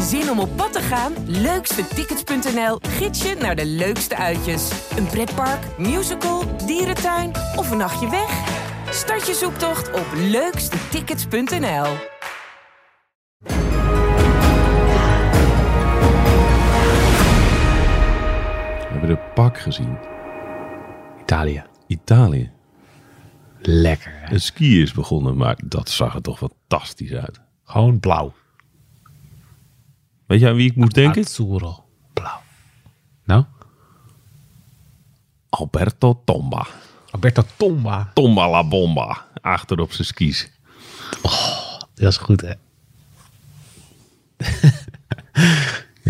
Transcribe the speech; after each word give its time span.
Zin 0.00 0.30
om 0.30 0.38
op 0.38 0.56
pad 0.56 0.72
te 0.72 0.80
gaan? 0.80 1.12
Leukstetickets.nl 1.26 2.78
gids 2.80 3.22
je 3.22 3.34
naar 3.34 3.56
de 3.56 3.66
leukste 3.66 4.16
uitjes. 4.16 4.70
Een 4.96 5.06
pretpark, 5.06 5.78
musical, 5.78 6.56
dierentuin 6.66 7.30
of 7.56 7.70
een 7.70 7.76
nachtje 7.76 8.10
weg? 8.10 8.62
Start 8.90 9.26
je 9.26 9.34
zoektocht 9.34 9.92
op 9.92 10.06
leukstetickets.nl. 10.16 11.86
We 18.78 18.90
hebben 18.90 19.08
de 19.08 19.18
pak 19.34 19.58
gezien. 19.58 19.98
Italië. 21.22 21.64
Italië. 21.86 22.50
Lekker. 23.60 24.12
hè? 24.20 24.26
Het 24.32 24.42
ski 24.42 24.82
is 24.82 24.92
begonnen, 24.92 25.36
maar 25.36 25.58
dat 25.64 25.88
zag 25.88 26.14
er 26.14 26.22
toch 26.22 26.38
fantastisch 26.38 27.12
uit. 27.12 27.40
Gewoon 27.64 28.00
blauw. 28.00 28.32
Weet 30.26 30.40
je 30.40 30.48
aan 30.48 30.54
wie 30.54 30.70
ik 30.70 30.76
moest 30.76 30.94
denken? 30.94 31.22
Azzurro. 31.24 31.84
Blauw. 32.12 32.40
Nou? 33.24 33.44
Alberto 35.48 36.22
Tomba. 36.24 36.66
Alberto 37.10 37.42
Tomba. 37.56 38.10
Tomba 38.14 38.50
la 38.50 38.64
bomba. 38.68 39.26
Achter 39.40 39.80
op 39.80 39.92
zijn 39.92 40.06
skis. 40.06 40.50
Dat 41.94 42.08
is 42.12 42.16
goed, 42.16 42.40
hè? 42.40 42.52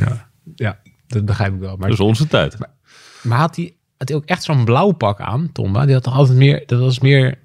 ja. 0.02 0.28
Ja, 0.54 0.78
dat 1.06 1.24
begrijp 1.24 1.54
ik 1.54 1.60
wel. 1.60 1.76
Maar, 1.76 1.88
Dat 1.88 1.98
is 1.98 2.04
onze 2.04 2.26
tijd. 2.26 2.58
maar 3.22 3.38
had 3.38 3.56
hij 3.56 3.74
had 3.98 4.08
hij 4.08 4.16
ook 4.16 4.24
echt 4.24 4.42
zo'n 4.42 4.64
blauw 4.64 4.90
pak 4.90 5.20
aan, 5.20 5.52
Tomba? 5.52 5.84
Die 5.84 5.94
had 5.94 6.02
toch 6.02 6.14
altijd 6.14 6.38
meer... 6.38 6.62
Dat 6.66 6.80
was 6.80 6.98
meer 6.98 7.38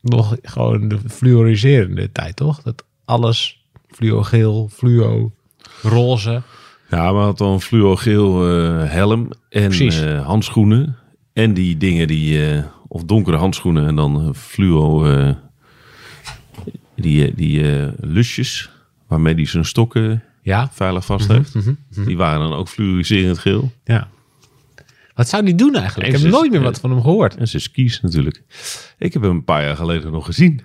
nog 0.00 0.36
gewoon 0.42 0.88
de 0.88 0.98
fluoriserende 1.08 2.12
tijd, 2.12 2.36
toch? 2.36 2.62
Dat 2.62 2.84
alles 3.04 3.64
fluo 3.88 4.22
geel, 4.22 4.68
fluo 4.68 5.32
roze. 5.82 6.42
Ja, 6.90 7.12
we 7.14 7.18
hadden 7.20 7.46
al 7.46 7.52
een 7.52 7.60
fluogeel 7.60 8.48
eh 8.48 8.90
helm 8.90 9.30
en 9.48 9.72
eh, 9.72 10.26
handschoenen. 10.26 10.96
En 11.32 11.54
die 11.54 11.76
dingen 11.76 12.06
die, 12.06 12.46
eh, 12.52 12.64
of 12.88 13.04
donkere 13.04 13.36
handschoenen 13.36 13.86
en 13.86 13.94
dan 13.96 14.34
fluo, 14.34 15.04
die, 16.96 17.34
die 17.34 17.62
lusjes 18.00 18.70
waarmee 19.08 19.34
hij 19.34 19.46
zijn 19.46 19.64
stokken 19.64 20.22
Ja, 20.42 20.68
veilig 20.72 21.04
vast 21.04 21.28
heeft. 21.28 21.52
Die 22.06 22.16
waren 22.16 22.40
dan 22.48 22.58
ook 22.58 22.68
fluoriserend 22.68 23.38
geel. 23.38 23.72
ja. 23.84 24.08
Wat 25.14 25.28
zou 25.28 25.44
die 25.44 25.54
doen 25.54 25.74
eigenlijk? 25.74 26.08
En 26.08 26.14
ik 26.14 26.20
heb 26.20 26.30
ze- 26.30 26.36
nooit 26.38 26.50
meer 26.50 26.60
wat 26.60 26.80
van 26.80 26.90
hem 26.90 27.00
gehoord. 27.02 27.36
En 27.36 27.48
zijn 27.48 27.62
skis 27.62 28.00
natuurlijk. 28.00 28.42
Ik 28.98 29.12
heb 29.12 29.22
hem 29.22 29.30
een 29.30 29.44
paar 29.44 29.62
jaar 29.64 29.76
geleden 29.76 30.12
nog 30.12 30.24
gezien. 30.26 30.60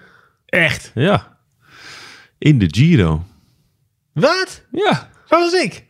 Echt? 0.45 0.91
Ja. 0.95 1.37
In 2.37 2.59
de 2.59 2.67
Giro. 2.71 3.23
Wat? 4.15 4.63
Ja. 4.71 5.09
Zo 5.25 5.39
was 5.39 5.53
ik. 5.53 5.85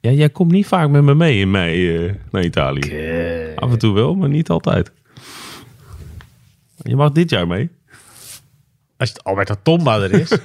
Ja, 0.00 0.10
jij 0.10 0.30
komt 0.30 0.50
niet 0.50 0.66
vaak 0.66 0.88
met 0.88 1.02
me 1.02 1.14
mee 1.14 1.38
in 1.38 1.50
mei 1.50 1.96
eh, 1.96 2.14
naar 2.30 2.44
Italië. 2.44 2.80
Af 3.56 3.70
en 3.70 3.78
toe 3.78 3.94
wel, 3.94 4.14
maar 4.14 4.28
niet 4.28 4.48
altijd. 4.48 4.92
Je 6.76 6.96
mag 6.96 7.12
dit 7.12 7.30
jaar 7.30 7.46
mee. 7.46 7.70
Als 8.96 9.08
het 9.08 9.24
Alberto 9.24 9.54
Tomba 9.62 10.00
er 10.00 10.12
is. 10.12 10.38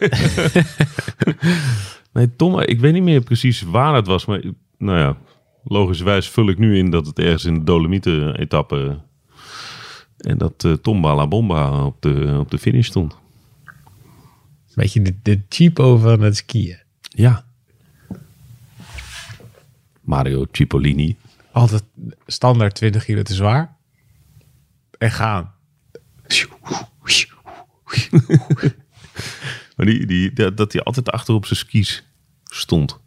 Nee, 2.13 2.35
Tom, 2.35 2.59
ik 2.59 2.79
weet 2.79 2.93
niet 2.93 3.03
meer 3.03 3.21
precies 3.21 3.61
waar 3.61 3.95
het 3.95 4.07
was. 4.07 4.25
Maar 4.25 4.41
nou 4.77 4.97
ja, 4.97 5.17
logischerwijs 5.63 6.29
vul 6.29 6.49
ik 6.49 6.57
nu 6.57 6.77
in 6.77 6.89
dat 6.89 7.05
het 7.05 7.19
ergens 7.19 7.45
in 7.45 7.53
de 7.53 7.63
Dolomieten-etappe... 7.63 9.01
En 10.17 10.37
dat 10.37 10.63
eh 10.63 10.73
Tomba 10.73 11.15
la 11.15 11.27
Bomba 11.27 11.85
op 11.85 12.01
de, 12.01 12.37
op 12.39 12.51
de 12.51 12.57
finish 12.57 12.87
stond. 12.87 13.17
Beetje 14.75 15.01
de, 15.01 15.15
de 15.21 15.41
cheapo 15.49 15.97
van 15.97 16.21
het 16.21 16.35
skiën. 16.35 16.77
Ja. 17.01 17.45
Mario 20.01 20.45
Cipollini. 20.51 21.17
Altijd 21.51 21.83
standaard 22.27 22.75
20 22.75 23.05
kilo 23.05 23.21
te 23.21 23.33
zwaar. 23.33 23.75
En 24.97 25.11
gaan. 25.11 25.53
Maar 29.75 29.85
die, 29.85 30.05
die, 30.05 30.33
dat, 30.33 30.57
dat 30.57 30.73
hij 30.73 30.83
altijd 30.83 31.11
achter 31.11 31.33
op 31.33 31.45
zijn 31.45 31.59
skis 31.59 32.03
stond. 32.43 32.99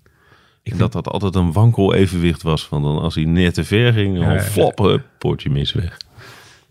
En 0.62 0.76
dat 0.76 0.92
dat 0.92 1.08
altijd 1.08 1.34
een 1.34 1.52
wankel 1.52 1.94
evenwicht 1.94 2.42
was. 2.42 2.66
Van 2.66 2.82
dan 2.82 2.98
als 2.98 3.14
hij 3.14 3.24
net 3.24 3.54
te 3.54 3.64
ver 3.64 3.92
ging, 3.92 4.14
dan 4.14 4.24
ja, 4.24 4.32
ja. 4.32 4.42
flap, 4.42 4.78
hup, 4.78 5.06
poortje 5.18 5.50
mis 5.50 5.72
weg. 5.72 5.96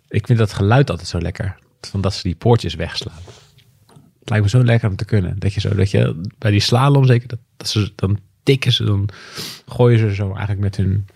Ik 0.07 0.25
vind 0.25 0.39
dat 0.39 0.53
geluid 0.53 0.89
altijd 0.89 1.07
zo 1.07 1.19
lekker. 1.19 1.57
Van 1.81 2.01
dat 2.01 2.13
ze 2.13 2.21
die 2.21 2.35
poortjes 2.35 2.75
wegslaan. 2.75 3.19
Het 4.25 4.33
lijkt 4.33 4.53
me 4.53 4.59
zo 4.59 4.65
lekker 4.65 4.89
om 4.89 4.95
te 4.95 5.05
kunnen. 5.05 5.39
Dat 5.39 5.53
je 5.53 5.59
zo, 5.59 5.75
dat 5.75 5.91
je 5.91 6.21
bij 6.37 6.51
die 6.51 6.59
slalom 6.59 7.05
zeker, 7.05 7.27
dat, 7.27 7.39
dat 7.57 7.67
ze 7.67 7.91
dan 7.95 8.19
tikken 8.43 8.71
ze, 8.71 8.83
dan 8.83 9.09
gooien 9.67 9.99
ze 9.99 10.15
zo 10.15 10.27
eigenlijk 10.27 10.59
met 10.59 10.75
hun, 10.75 11.07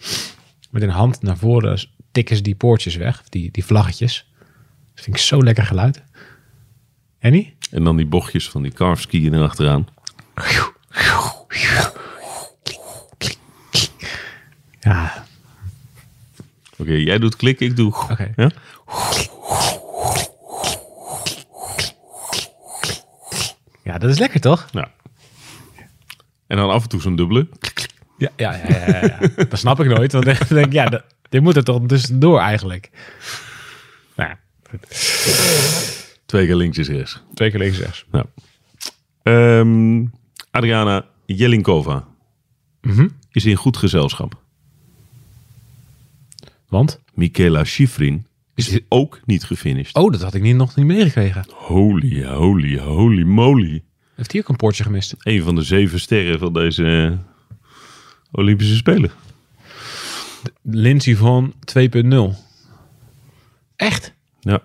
met 0.69 0.81
hun 0.81 0.91
hand 0.91 1.21
naar 1.21 1.37
voren, 1.37 1.87
tikken 2.11 2.35
ze 2.35 2.41
die 2.41 2.55
poortjes 2.55 2.95
weg, 2.95 3.23
die, 3.29 3.51
die 3.51 3.65
vlaggetjes. 3.65 4.25
Dat 4.95 5.03
vind 5.03 5.15
ik 5.15 5.21
zo 5.21 5.43
lekker 5.43 5.65
geluid. 5.65 6.03
En 7.19 7.31
niet? 7.31 7.49
En 7.71 7.83
dan 7.83 7.97
die 7.97 8.05
bochtjes 8.05 8.49
van 8.49 8.61
die 8.61 8.71
carveskiën 8.71 9.33
erachteraan. 9.33 9.87
Ja, 14.79 15.25
Oké, 16.77 16.91
jij 16.91 17.19
doet 17.19 17.35
klik, 17.35 17.59
ik 17.59 17.75
doe... 17.75 17.93
Oké. 18.09 18.33
Ja? 18.35 18.51
Ja, 23.89 23.97
dat 23.97 24.09
is 24.09 24.19
lekker 24.19 24.39
toch? 24.39 24.67
ja. 24.71 24.91
En 26.47 26.57
dan 26.57 26.69
af 26.69 26.83
en 26.83 26.89
toe 26.89 27.01
zo'n 27.01 27.15
dubbele. 27.15 27.47
Ja, 28.17 28.29
ja, 28.35 28.53
ja, 28.55 28.77
ja, 28.87 29.05
ja, 29.05 29.19
dat 29.49 29.59
snap 29.59 29.79
ik 29.79 29.87
nooit. 29.87 30.11
Want 30.11 30.25
dan 30.25 30.35
denk 30.47 30.65
ik, 30.65 30.73
ja, 30.73 30.85
dat, 30.85 31.03
dit 31.29 31.41
moet 31.41 31.55
er 31.55 31.63
toch 31.63 31.81
tussendoor 31.87 32.39
eigenlijk. 32.39 32.89
Nou. 34.15 34.33
Twee 36.25 36.45
keer 36.45 36.55
links 36.55 36.77
is 36.77 36.87
rechts. 36.87 37.21
twee 37.33 37.49
keer 37.49 37.59
links 37.59 37.77
rechts. 37.77 38.05
Ja. 38.11 38.25
Ehm, 39.23 40.05
Adriana 40.51 41.05
Jelinkova 41.25 42.07
Mhm. 42.81 43.07
is 43.31 43.45
in 43.45 43.55
goed 43.55 43.77
gezelschap. 43.77 44.41
Want? 46.67 46.99
Michaela 47.13 47.63
Schifrin 47.63 48.25
is 48.67 48.79
ook 48.89 49.19
niet 49.25 49.43
gefinished. 49.43 49.95
Oh, 49.95 50.11
dat 50.11 50.21
had 50.21 50.33
ik 50.33 50.41
niet, 50.41 50.55
nog 50.55 50.75
niet 50.75 50.85
meegekregen. 50.85 51.45
Holy, 51.49 52.25
holy, 52.25 52.77
holy 52.77 53.23
moly. 53.23 53.83
Heeft 54.15 54.31
hij 54.31 54.41
ook 54.41 54.49
een 54.49 54.55
poortje 54.55 54.83
gemist? 54.83 55.15
Een 55.19 55.43
van 55.43 55.55
de 55.55 55.61
zeven 55.61 55.99
sterren 55.99 56.39
van 56.39 56.53
deze 56.53 56.85
eh, 56.85 57.57
Olympische 58.31 58.75
Spelen. 58.75 59.11
Lindsay 60.61 61.15
van 61.15 61.53
2.0. 61.77 62.35
Echt? 63.75 64.13
Ja. 64.39 64.61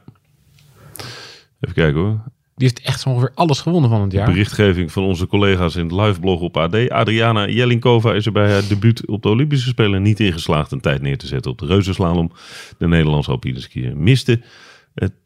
Even 1.60 1.75
kijken 1.75 2.00
hoor. 2.00 2.21
Die 2.56 2.66
heeft 2.69 2.81
echt 2.81 3.00
zo 3.00 3.09
ongeveer 3.09 3.32
alles 3.34 3.60
gewonnen 3.60 3.91
van 3.91 4.00
het 4.00 4.12
jaar. 4.12 4.26
Berichtgeving 4.26 4.92
van 4.92 5.03
onze 5.03 5.26
collega's 5.26 5.76
in 5.76 5.82
het 5.82 5.92
liveblog 5.92 6.41
op 6.41 6.56
AD. 6.56 6.88
Adriana 6.88 7.48
Jelinkova 7.48 8.12
is 8.12 8.26
er 8.26 8.32
bij 8.32 8.53
haar 8.53 8.69
debuut 8.69 9.06
op 9.06 9.22
de 9.22 9.28
Olympische 9.28 9.69
Spelen 9.69 10.03
niet 10.03 10.20
ingeslaagd 10.20 10.72
een 10.72 10.81
tijd 10.81 11.03
neer 11.03 11.19
te 11.19 11.26
zetten 11.26 11.50
op 11.50 11.59
de 11.59 11.66
reuzenslalom. 11.66 12.32
De 12.78 12.88
Nederlandse 12.88 13.31
alpine 13.31 13.60
skier 13.60 13.97
miste 13.97 14.41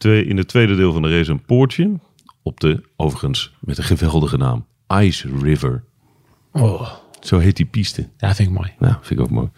in 0.01 0.37
het 0.37 0.49
tweede 0.49 0.77
deel 0.77 0.93
van 0.93 1.03
de 1.03 1.17
race 1.17 1.31
een 1.31 1.45
poortje 1.45 1.99
op 2.43 2.61
de, 2.61 2.83
overigens 2.97 3.53
met 3.61 3.79
een 3.79 3.85
geweldige 3.85 4.37
naam, 4.37 4.67
Ice 5.01 5.29
River. 5.43 5.85
Oh, 6.53 6.91
Zo 7.21 7.39
heet 7.39 7.57
die 7.57 7.67
piste. 7.67 8.09
ja, 8.17 8.35
vind 8.35 8.49
ik 8.49 8.55
mooi. 8.55 8.73
Nou, 8.79 8.95
vind 9.01 9.21
ik 9.21 9.27
ook 9.27 9.31
mooi. 9.33 9.49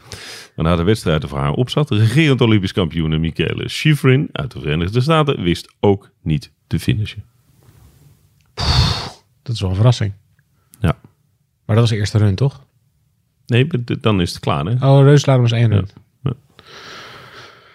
Waarna 0.56 0.76
de 0.76 0.82
wedstrijd 0.82 1.24
voor 1.28 1.38
haar 1.38 1.52
op 1.52 1.70
zat, 1.70 1.90
regerend 1.90 2.40
Olympisch 2.40 2.72
kampioen 2.72 3.20
Michele 3.20 3.68
Schifrin 3.68 4.28
uit 4.32 4.50
de 4.50 4.60
Verenigde 4.60 5.00
Staten 5.00 5.42
wist 5.42 5.74
ook 5.80 6.10
niet 6.22 6.52
te 6.66 6.78
finishen. 6.78 7.24
Dat 9.50 9.58
is 9.58 9.64
wel 9.64 9.70
een 9.70 9.76
verrassing. 9.76 10.12
Ja. 10.80 10.96
Maar 11.64 11.76
dat 11.76 11.78
was 11.78 11.88
de 11.88 11.96
eerste 11.96 12.18
run, 12.18 12.34
toch? 12.34 12.64
Nee, 13.46 13.66
dan 14.00 14.20
is 14.20 14.30
het 14.30 14.40
klaar 14.40 14.64
hè. 14.64 14.86
Oh, 14.86 15.04
Reuslaan 15.04 15.40
was 15.40 15.52
één 15.52 15.68
run. 15.70 15.88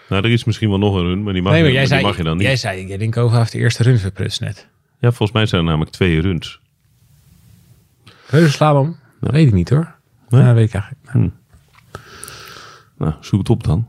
Nou, 0.10 0.24
er 0.24 0.32
is 0.32 0.44
misschien 0.44 0.70
wel 0.70 0.78
nog 0.78 0.96
een 0.96 1.04
run, 1.04 1.24
maar 1.24 1.34
die 1.34 1.42
mag, 1.42 1.52
nee, 1.52 1.62
maar 1.62 1.70
je, 1.70 1.76
jij 1.76 1.86
zei, 1.86 2.02
mag 2.02 2.18
je 2.18 2.24
dan 2.24 2.38
niet. 2.38 2.46
jij 2.46 2.56
zei, 2.56 2.88
Jelinkova 2.88 3.38
heeft 3.38 3.52
de 3.52 3.58
eerste 3.58 3.84
run 3.84 3.98
verprutst 4.00 4.42
net. 4.42 4.68
Ja, 5.00 5.08
volgens 5.08 5.32
mij 5.32 5.46
zijn 5.46 5.62
er 5.62 5.68
namelijk 5.68 5.92
twee 5.92 6.22
runs. 6.22 6.60
Reuslalom? 8.28 9.00
Dat 9.22 9.32
weet 9.32 9.48
ik 9.48 9.54
niet 9.54 9.70
hoor. 9.70 9.96
Nee? 10.30 10.42
Ja, 10.42 10.48
dat 10.48 10.56
weet 10.56 10.68
ik 10.68 10.74
eigenlijk. 10.74 11.12
Hm. 11.12 11.30
Nou, 12.98 13.14
zoek 13.22 13.40
het 13.40 13.50
op 13.50 13.64
dan. 13.64 13.88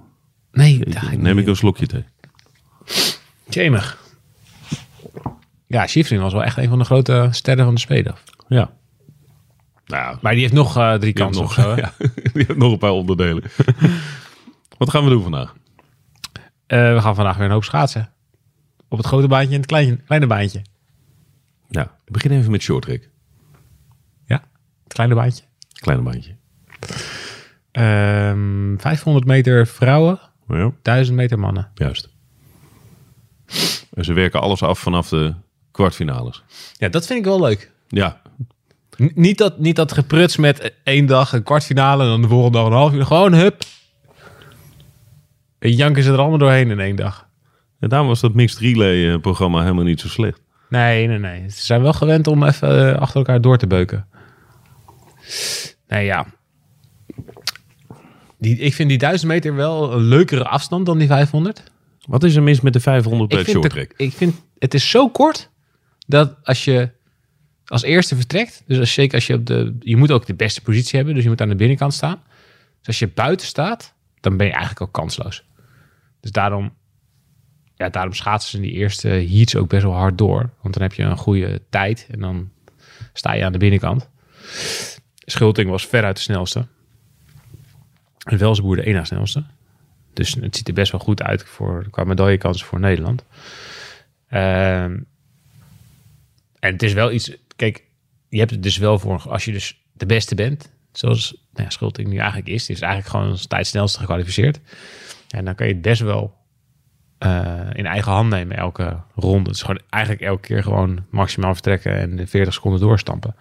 Nee, 0.52 0.78
Neem 1.16 1.38
ik 1.38 1.46
een 1.46 1.56
slokje 1.56 1.86
thee. 1.86 2.04
Jemig. 3.48 4.04
Ja, 5.66 5.86
Schifrin 5.86 6.20
was 6.20 6.32
wel 6.32 6.44
echt 6.44 6.56
een 6.56 6.68
van 6.68 6.78
de 6.78 6.84
grote 6.84 7.28
sterren 7.30 7.64
van 7.64 7.74
de 7.74 7.80
Spelen. 7.80 8.14
Ja. 8.48 8.70
Nou, 9.86 10.02
ja, 10.12 10.18
Maar 10.22 10.32
die 10.32 10.40
heeft 10.40 10.52
nog 10.52 10.76
eh, 10.76 10.94
drie 10.94 11.12
kansen 11.12 11.42
nog, 11.42 11.52
zo. 11.52 11.74
ja, 11.76 11.92
die 12.32 12.44
heeft 12.46 12.56
nog 12.56 12.72
een 12.72 12.78
paar 12.78 12.90
onderdelen. 12.90 13.42
Wat 14.78 14.90
gaan 14.90 15.04
we 15.04 15.10
doen 15.10 15.22
vandaag? 15.22 15.54
Eh, 16.66 16.94
we 16.94 17.00
gaan 17.00 17.14
vandaag 17.14 17.36
weer 17.36 17.46
een 17.46 17.52
hoop 17.52 17.64
schaatsen. 17.64 18.10
Op 18.88 18.98
het 18.98 19.06
grote 19.06 19.28
baantje 19.28 19.50
en 19.54 19.56
het 19.60 19.66
kleine, 19.66 19.96
kleine 19.96 20.26
baantje. 20.26 20.62
Ja, 21.68 21.82
ik 21.82 22.12
begin 22.12 22.30
even 22.30 22.50
met 22.50 22.62
short 22.62 22.82
track. 22.84 23.08
Ja? 24.24 24.42
Kleine 24.86 25.14
baantje. 25.14 25.44
Kleine 25.72 26.02
baantje. 26.04 26.36
Ehm 27.72 28.76
500 28.78 29.24
meter 29.24 29.66
vrouwen, 29.66 30.20
Ja, 30.48 30.72
1000 30.82 31.16
meter 31.16 31.38
mannen. 31.38 31.70
juist. 31.74 32.08
En 33.94 34.04
ze 34.04 34.12
werken 34.12 34.40
alles 34.40 34.62
af 34.62 34.78
vanaf 34.78 35.08
de 35.08 35.34
kwartfinales. 35.76 36.42
Ja, 36.78 36.88
dat 36.88 37.06
vind 37.06 37.18
ik 37.18 37.24
wel 37.24 37.40
leuk. 37.40 37.70
Ja, 37.88 38.20
N- 39.02 39.10
niet, 39.14 39.38
dat, 39.38 39.58
niet 39.58 39.76
dat 39.76 39.92
gepruts 39.92 40.36
met 40.36 40.72
één 40.84 41.06
dag 41.06 41.32
een 41.32 41.42
kwartfinale 41.42 42.02
en 42.02 42.08
dan 42.08 42.22
de 42.22 42.28
volgende 42.28 42.58
dag 42.58 42.66
een 42.66 42.72
half 42.72 42.92
uur. 42.92 43.06
Gewoon 43.06 43.34
hup. 43.34 43.62
En 45.58 45.72
janken 45.72 46.02
ze 46.02 46.12
er 46.12 46.18
allemaal 46.18 46.38
doorheen 46.38 46.70
in 46.70 46.80
één 46.80 46.96
dag. 46.96 47.28
en 47.80 47.88
daarom 47.88 48.08
was 48.08 48.20
dat 48.20 48.34
mixed 48.34 48.58
relay 48.58 49.12
eh, 49.12 49.20
programma 49.20 49.60
helemaal 49.62 49.84
niet 49.84 50.00
zo 50.00 50.08
slecht. 50.08 50.40
Nee, 50.68 51.06
nee, 51.06 51.18
nee. 51.18 51.50
Ze 51.50 51.64
zijn 51.66 51.82
wel 51.82 51.92
gewend 51.92 52.26
om 52.26 52.44
even 52.44 52.92
eh, 52.94 53.00
achter 53.00 53.16
elkaar 53.16 53.40
door 53.40 53.58
te 53.58 53.66
beuken. 53.66 54.06
Nee, 55.88 56.04
ja. 56.04 56.26
Die, 58.38 58.58
ik 58.58 58.74
vind 58.74 58.88
die 58.88 58.98
1000 58.98 59.30
meter 59.30 59.54
wel 59.54 59.92
een 59.92 60.02
leukere 60.02 60.44
afstand 60.44 60.86
dan 60.86 60.98
die 60.98 61.06
500. 61.08 61.62
Wat 62.06 62.22
is 62.24 62.36
er 62.36 62.42
mis 62.42 62.60
met 62.60 62.72
de 62.72 62.80
500 62.80 63.30
bij 63.30 63.38
Ik 63.40 63.46
het 63.46 63.54
vind, 63.54 63.64
short 63.72 63.76
track? 63.88 63.98
ik 64.08 64.12
vind 64.12 64.34
het 64.58 64.74
is 64.74 64.90
zo 64.90 65.08
kort 65.08 65.50
dat 66.06 66.36
als 66.42 66.64
je 66.64 66.90
als 67.66 67.82
eerste 67.82 68.16
vertrekt, 68.16 68.62
dus 68.66 68.78
als, 68.78 68.92
zeker 68.92 69.14
als 69.14 69.26
je 69.26 69.34
op 69.34 69.46
de, 69.46 69.76
je 69.80 69.96
moet 69.96 70.12
ook 70.12 70.26
de 70.26 70.34
beste 70.34 70.62
positie 70.62 70.96
hebben, 70.96 71.14
dus 71.14 71.22
je 71.22 71.28
moet 71.28 71.40
aan 71.40 71.48
de 71.48 71.56
binnenkant 71.56 71.94
staan. 71.94 72.22
Dus 72.78 72.86
als 72.86 72.98
je 72.98 73.08
buiten 73.08 73.46
staat, 73.46 73.94
dan 74.20 74.36
ben 74.36 74.46
je 74.46 74.52
eigenlijk 74.52 74.82
ook 74.82 74.92
kansloos. 74.92 75.44
Dus 76.20 76.30
daarom, 76.30 76.74
ja, 77.74 77.88
daarom 77.88 78.12
schaatsen 78.12 78.50
ze 78.50 78.56
in 78.56 78.62
die 78.62 78.72
eerste 78.72 79.08
heats 79.08 79.56
ook 79.56 79.68
best 79.68 79.82
wel 79.82 79.94
hard 79.94 80.18
door, 80.18 80.50
want 80.62 80.74
dan 80.74 80.82
heb 80.82 80.92
je 80.92 81.02
een 81.02 81.16
goede 81.16 81.62
tijd 81.70 82.06
en 82.10 82.20
dan 82.20 82.50
sta 83.12 83.32
je 83.32 83.44
aan 83.44 83.52
de 83.52 83.58
binnenkant. 83.58 84.08
Schulting 85.24 85.70
was 85.70 85.86
veruit 85.86 86.16
de 86.16 86.22
snelste. 86.22 86.66
En 88.24 88.38
Welsboer 88.38 88.76
de 88.76 88.82
één 88.82 88.94
na 88.94 89.04
snelste. 89.04 89.44
Dus 90.12 90.34
het 90.34 90.56
ziet 90.56 90.68
er 90.68 90.74
best 90.74 90.92
wel 90.92 91.00
goed 91.00 91.22
uit 91.22 91.44
voor, 91.44 91.86
qua 91.90 92.04
medaillekansen 92.04 92.66
voor 92.66 92.80
Nederland. 92.80 93.24
Ehm, 94.28 94.98
en 96.66 96.72
het 96.72 96.82
is 96.82 96.92
wel 96.92 97.12
iets... 97.12 97.36
Kijk, 97.56 97.84
je 98.28 98.38
hebt 98.38 98.50
het 98.50 98.62
dus 98.62 98.76
wel 98.76 98.98
voor... 98.98 99.22
Als 99.28 99.44
je 99.44 99.52
dus 99.52 99.84
de 99.92 100.06
beste 100.06 100.34
bent, 100.34 100.72
zoals 100.92 101.46
nou 101.52 101.68
ja, 101.78 102.02
nu 102.02 102.16
eigenlijk 102.16 102.48
is. 102.48 102.66
Die 102.66 102.76
is 102.76 102.82
eigenlijk 102.82 103.10
gewoon 103.10 103.30
als 103.30 103.46
tijdsnelste 103.46 103.98
gekwalificeerd. 103.98 104.60
En 105.28 105.44
dan 105.44 105.54
kan 105.54 105.66
je 105.66 105.72
het 105.72 105.82
best 105.82 106.00
wel 106.00 106.34
eh, 107.18 107.60
in 107.72 107.86
eigen 107.86 108.12
hand 108.12 108.30
nemen 108.30 108.56
elke 108.56 109.00
ronde. 109.14 109.50
Is 109.50 109.60
gewoon 109.60 109.80
eigenlijk 109.88 110.22
elke 110.22 110.46
keer 110.46 110.62
gewoon 110.62 111.04
maximaal 111.10 111.52
vertrekken 111.52 111.98
en 111.98 112.16
de 112.16 112.26
40 112.26 112.54
seconden 112.54 112.80
doorstampen. 112.80 113.36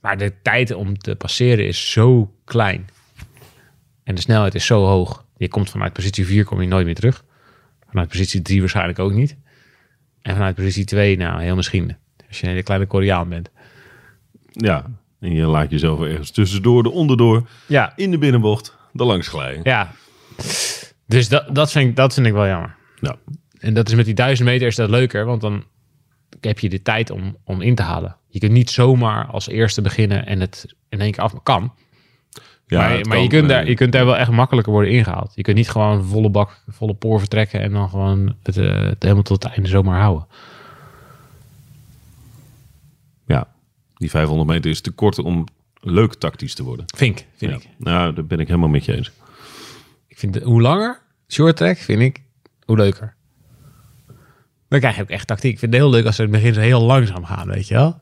Maar 0.00 0.18
de 0.18 0.32
tijd 0.42 0.72
om 0.72 0.98
te 0.98 1.16
passeren 1.16 1.66
is 1.66 1.90
zo 1.90 2.34
klein. 2.44 2.88
En 4.04 4.14
de 4.14 4.20
snelheid 4.20 4.54
is 4.54 4.66
zo 4.66 4.84
hoog. 4.84 5.24
Je 5.36 5.48
komt 5.48 5.70
vanuit 5.70 5.92
positie 5.92 6.26
4 6.26 6.44
kom 6.44 6.60
je 6.60 6.68
nooit 6.68 6.86
meer 6.86 6.94
terug. 6.94 7.24
Vanuit 7.88 8.08
positie 8.08 8.42
3 8.42 8.60
waarschijnlijk 8.60 8.98
ook 8.98 9.12
niet. 9.12 9.36
En 10.22 10.34
vanuit 10.34 10.54
positie 10.54 10.84
2, 10.84 11.16
nou, 11.16 11.42
heel 11.42 11.56
misschien. 11.56 11.96
Als 12.30 12.38
je 12.38 12.44
een 12.44 12.50
hele 12.52 12.62
kleine 12.64 12.86
Koreaan 12.86 13.28
bent. 13.28 13.50
Ja, 14.52 14.84
en 15.20 15.34
je 15.34 15.46
laat 15.46 15.70
jezelf 15.70 16.00
ergens 16.00 16.30
tussendoor, 16.30 16.82
de 16.82 16.90
onderdoor, 16.90 17.48
Ja, 17.66 17.92
in 17.96 18.10
de 18.10 18.18
binnenbocht, 18.18 18.76
er 18.94 19.04
langs 19.04 19.28
glijden. 19.28 19.60
ja. 19.64 19.92
Dus 21.06 21.28
dat, 21.28 21.54
dat, 21.54 21.70
vind 21.72 21.88
ik, 21.88 21.96
dat 21.96 22.14
vind 22.14 22.26
ik 22.26 22.32
wel 22.32 22.46
jammer. 22.46 22.74
Ja. 23.00 23.16
En 23.58 23.74
dat 23.74 23.88
is 23.88 23.94
met 23.94 24.04
die 24.04 24.14
duizend 24.14 24.48
meter 24.48 24.66
is 24.66 24.76
dat 24.76 24.90
leuker, 24.90 25.24
want 25.24 25.40
dan 25.40 25.64
heb 26.40 26.58
je 26.58 26.68
de 26.68 26.82
tijd 26.82 27.10
om, 27.10 27.36
om 27.44 27.60
in 27.60 27.74
te 27.74 27.82
halen. 27.82 28.16
Je 28.28 28.38
kunt 28.38 28.52
niet 28.52 28.70
zomaar 28.70 29.26
als 29.26 29.48
eerste 29.48 29.82
beginnen 29.82 30.26
en 30.26 30.40
het 30.40 30.74
in 30.88 31.00
één 31.00 31.12
keer 31.12 31.22
af 31.22 31.42
kan. 31.42 31.72
Ja, 32.66 32.78
maar 32.78 32.88
maar 32.90 33.02
kan, 33.02 33.22
je, 33.22 33.28
kunt 33.28 33.48
daar, 33.48 33.66
je 33.66 33.74
kunt 33.74 33.92
daar 33.92 34.04
wel 34.04 34.16
echt 34.16 34.30
makkelijker 34.30 34.72
worden 34.72 34.90
ingehaald. 34.92 35.32
Je 35.34 35.42
kunt 35.42 35.56
niet 35.56 35.70
gewoon 35.70 36.04
volle 36.04 36.30
bak, 36.30 36.62
volle 36.68 36.94
poor 36.94 37.18
vertrekken 37.18 37.60
en 37.60 37.72
dan 37.72 37.88
gewoon 37.88 38.34
het, 38.42 38.56
eh, 38.56 38.82
het 38.82 39.02
helemaal 39.02 39.22
tot 39.22 39.42
het 39.42 39.52
einde 39.52 39.68
zomaar 39.68 40.00
houden. 40.00 40.26
Ja, 43.26 43.48
die 44.00 44.10
500 44.10 44.48
meter 44.48 44.70
is 44.70 44.80
te 44.80 44.90
kort 44.90 45.18
om 45.18 45.44
leuk 45.80 46.14
tactisch 46.14 46.54
te 46.54 46.62
worden. 46.64 46.84
Vind 46.96 47.18
ik, 47.20 47.26
vind 47.36 47.50
Ja. 47.50 47.56
ik. 47.56 47.68
Nou, 47.78 48.14
daar 48.14 48.24
ben 48.26 48.38
ik 48.38 48.46
helemaal 48.46 48.68
met 48.68 48.84
je 48.84 48.96
eens. 48.96 49.10
Ik 50.08 50.18
vind 50.18 50.34
de- 50.34 50.40
hoe 50.44 50.60
langer 50.60 51.00
short 51.28 51.56
track, 51.56 51.76
vind 51.76 52.00
ik, 52.00 52.22
hoe 52.64 52.76
leuker. 52.76 53.14
Dan 54.68 54.78
krijg 54.80 54.96
je 54.96 55.02
ook 55.02 55.08
echt 55.10 55.26
tactiek. 55.26 55.52
Ik 55.52 55.58
vind 55.58 55.72
het 55.72 55.80
heel 55.80 55.90
leuk 55.90 56.06
als 56.06 56.16
ze 56.16 56.22
in 56.22 56.28
het 56.32 56.36
begin 56.40 56.54
zo 56.54 56.60
heel 56.60 56.82
langzaam 56.82 57.24
gaan, 57.24 57.46
weet 57.48 57.68
je 57.68 57.74
wel? 57.74 58.00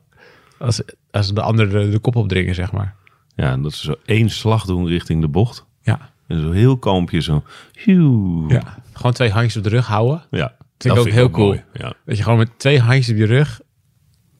Als, 0.59 0.81
als 1.11 1.33
de 1.33 1.41
anderen 1.41 1.81
de, 1.85 1.89
de 1.91 1.99
kop 1.99 2.15
opdringen, 2.15 2.55
zeg 2.55 2.71
maar. 2.71 2.95
Ja, 3.35 3.51
en 3.51 3.61
dat 3.61 3.73
ze 3.73 3.85
zo 3.85 3.95
één 4.05 4.29
slag 4.29 4.65
doen 4.65 4.87
richting 4.87 5.21
de 5.21 5.27
bocht. 5.27 5.65
Ja. 5.81 6.11
En 6.27 6.41
zo 6.41 6.51
heel 6.51 6.77
kalmpje 6.77 7.19
zo. 7.21 7.43
Hieuw. 7.83 8.49
ja. 8.49 8.77
Gewoon 8.93 9.13
twee 9.13 9.31
handjes 9.31 9.57
op 9.57 9.63
de 9.63 9.69
rug 9.69 9.87
houden. 9.87 10.23
Ja, 10.31 10.55
Vind 10.77 10.93
ik 10.93 10.99
ook 10.99 11.09
heel 11.09 11.29
cool. 11.29 11.59
Ja. 11.73 11.93
Dat 12.05 12.17
je 12.17 12.23
gewoon 12.23 12.37
met 12.37 12.49
twee 12.59 12.79
handjes 12.79 13.09
op 13.09 13.15
je 13.17 13.25
rug 13.25 13.61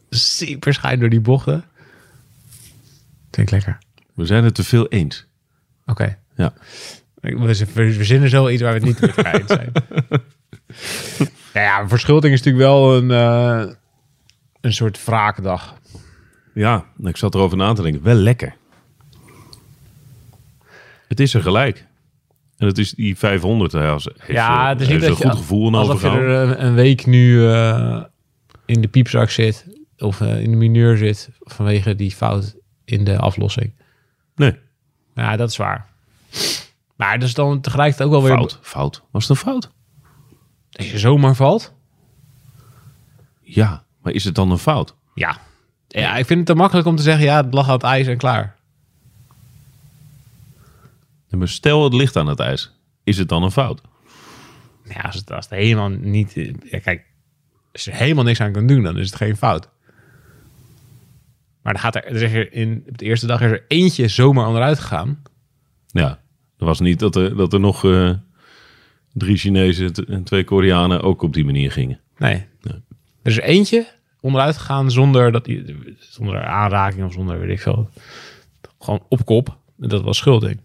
super 0.10 0.74
schijn 0.74 1.00
door 1.00 1.10
die 1.10 1.22
bochten. 1.22 1.64
Ik 3.32 3.52
lekker. 3.52 3.78
We 4.14 4.26
zijn 4.26 4.44
het 4.44 4.56
te 4.56 4.64
veel 4.64 4.88
eens. 4.88 5.26
Oké. 5.86 6.18
Ja. 6.36 6.54
We, 7.16 7.38
we 7.38 7.56
verzinnen 7.94 8.30
zo 8.30 8.50
iets 8.50 8.62
waar 8.62 8.74
we 8.74 8.88
het 8.88 9.02
niet 9.02 9.16
elkaar 9.16 9.36
eens 9.36 9.52
zijn. 9.52 9.72
nou 11.54 11.66
ja, 11.66 11.88
verschuldiging 11.88 12.34
is 12.34 12.44
natuurlijk 12.44 12.66
wel 12.72 12.96
een, 12.98 13.12
eh, 13.12 13.74
een 14.62 14.74
soort 14.74 15.06
wraakdag. 15.06 15.78
Ja, 16.54 16.86
ik 17.04 17.18
zat 17.18 17.36
erover 17.36 17.58
na 17.58 17.74
te 17.74 17.82
denken. 17.82 18.04
Wel 18.04 18.16
lekker. 18.16 18.56
Het 21.08 21.20
is 21.20 21.34
er 21.34 21.42
gelijk. 21.42 21.86
En 22.58 22.68
het 22.68 22.78
is 22.78 22.92
die 22.92 23.18
500. 23.18 23.72
Hij 23.72 23.86
has- 23.88 24.10
heeft, 24.18 24.32
Ja, 24.32 24.64
eh, 24.64 24.70
het 24.70 24.82
is 24.82 24.88
niet 24.88 25.02
dat 25.02 25.10
een 25.10 25.16
je, 25.18 25.24
goed 25.24 25.40
gevoel 25.40 25.68
aan 25.68 25.74
alsof 25.76 26.02
je 26.02 26.08
er 26.10 26.60
een, 26.60 26.74
week 26.74 27.06
nu 27.06 27.48
eh, 27.52 28.04
in 28.66 28.82
de 28.82 28.88
piepzak 28.88 29.30
zit. 29.30 29.66
Of 30.00 30.22
eh, 30.22 30.42
in 30.42 30.52
de 30.52 30.58
mineur 30.58 30.98
zit 30.98 31.30
vanwege 31.40 31.96
die 31.96 32.12
fout 32.12 32.56
in 32.86 33.04
de 33.04 33.18
aflossing. 33.18 33.74
Nee, 34.36 34.56
Ja, 35.16 35.36
dat 35.36 35.50
is 35.50 35.58
waar. 35.58 35.88
Maar 36.96 37.20
dat 37.20 37.28
is 37.28 37.34
dan 37.34 37.62
tegelijkertijd 37.62 38.10
ook 38.10 38.14
wel 38.16 38.24
weer... 38.24 38.38
fout. 38.38 38.60
Fout. 38.62 39.04
Was 39.12 39.28
het 39.28 39.38
een 39.38 39.44
fout? 39.44 39.70
Als 40.72 40.92
je 40.92 41.00
zomaar 41.00 41.36
valt. 41.36 41.74
Ja, 43.42 43.84
maar 44.02 44.14
is 44.14 44.24
het 44.24 44.36
dan 44.36 44.52
een 44.52 44.58
fout? 44.58 44.96
Ja. 45.16 45.38
Ja, 45.88 46.18
ik 46.18 46.26
vind 46.26 46.40
het 46.40 46.48
te 46.48 46.56
makkelijk 46.56 46.88
om 46.88 46.96
te 46.96 47.04
zeggen... 47.04 47.24
Ja, 47.26 47.44
het 47.44 47.54
lag 47.54 47.68
aan 47.68 47.74
het 47.74 47.84
ijs 47.84 48.08
en 48.08 48.18
klaar. 48.18 48.56
Ja, 51.28 51.38
maar 51.38 51.48
Stel 51.48 51.84
het 51.84 51.94
ligt 51.94 52.16
aan 52.16 52.28
het 52.28 52.40
ijs. 52.40 52.72
Is 53.04 53.18
het 53.18 53.30
dan 53.30 53.44
een 53.44 53.52
fout? 53.52 53.82
Ja, 54.84 55.02
als 55.02 55.16
het, 55.16 55.32
als 55.32 55.50
het 55.50 55.60
helemaal 55.60 55.90
niet... 55.90 56.34
Ja, 56.64 56.80
kijk, 56.80 57.06
als 57.72 57.84
je 57.84 57.92
er 57.92 57.98
helemaal 57.98 58.24
niks 58.24 58.42
aan 58.42 58.52
kan 58.52 58.68
doen, 58.68 58.84
dan 58.84 58.98
is 58.98 59.06
het 59.06 59.16
geen 59.16 59.38
fout. 59.38 59.70
Maar 61.62 61.74
dan 61.74 61.82
gaat 61.82 61.96
er, 61.96 62.06
dan 62.10 62.18
zeg 62.20 62.32
je 62.32 62.50
in, 62.50 62.84
op 62.90 62.98
de 62.98 63.06
eerste 63.06 63.28
dag 63.28 63.42
is 63.42 63.52
er 63.52 63.66
eentje 63.68 64.08
zomaar 64.08 64.48
onderuit 64.48 64.80
gegaan. 64.80 65.22
Ja, 65.88 66.20
er 66.58 66.66
was 66.66 66.80
niet 66.80 67.00
dat 67.00 67.16
er, 67.16 67.36
dat 67.36 67.54
er 67.54 67.60
nog 67.60 67.86
eh, 67.86 68.12
drie 69.14 69.38
Chinezen 69.38 69.94
en 69.94 70.24
twee 70.24 70.44
Koreanen 70.44 71.02
ook 71.02 71.22
op 71.22 71.34
die 71.34 71.46
manier 71.46 71.72
gingen. 71.72 72.00
Nee. 72.18 72.46
Er 72.64 72.82
is 73.32 73.38
er 73.38 73.44
eentje 73.44 73.88
onderuit 74.22 74.58
gegaan 74.58 74.92
zonder, 74.92 75.32
dat, 75.32 75.46
die- 75.46 75.96
zonder 76.00 76.44
aanraking 76.46 77.06
of 77.06 77.14
zonder 77.14 77.40
weet 77.40 77.50
ik 77.50 77.60
veel. 77.62 77.90
Gewoon 78.80 79.04
op 79.10 79.26
kop. 79.26 79.58
En 79.80 79.90
dat 79.90 80.02
was 80.04 80.18
schulding. 80.18 80.60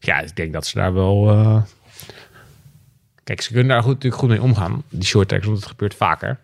Ja, 0.00 0.20
ik 0.20 0.36
denk 0.36 0.52
dat 0.52 0.66
ze 0.66 0.78
daar 0.78 0.94
wel... 0.94 1.30
eh, 1.30 1.62
Kijk, 3.24 3.40
ze 3.42 3.52
kunnen 3.52 3.68
daar 3.68 3.82
goed, 3.82 3.94
natuurlijk 3.94 4.20
goed 4.20 4.30
mee 4.30 4.42
omgaan. 4.42 4.82
Die 4.88 5.04
short 5.04 5.28
tracks, 5.28 5.46
want 5.46 5.58
het 5.58 5.66
gebeurt 5.68 5.94
vaker. 5.94 6.38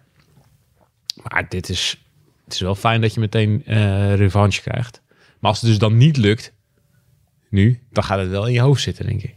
Maar 1.22 1.46
dit 1.48 1.68
is... 1.68 2.05
Het 2.46 2.54
is 2.54 2.60
wel 2.60 2.74
fijn 2.74 3.00
dat 3.00 3.14
je 3.14 3.20
meteen 3.20 3.62
eh 3.64 4.14
revanche 4.14 4.62
krijgt. 4.62 5.02
Maar 5.40 5.50
als 5.50 5.60
het 5.60 5.70
dus 5.70 5.78
dan 5.78 5.96
niet 5.96 6.16
lukt, 6.16 6.52
nu, 7.50 7.82
dan 7.90 8.04
gaat 8.04 8.18
het 8.18 8.28
wel 8.28 8.46
in 8.46 8.52
je 8.52 8.60
hoofd 8.60 8.82
zitten, 8.82 9.06
denk 9.06 9.22
ik. 9.22 9.34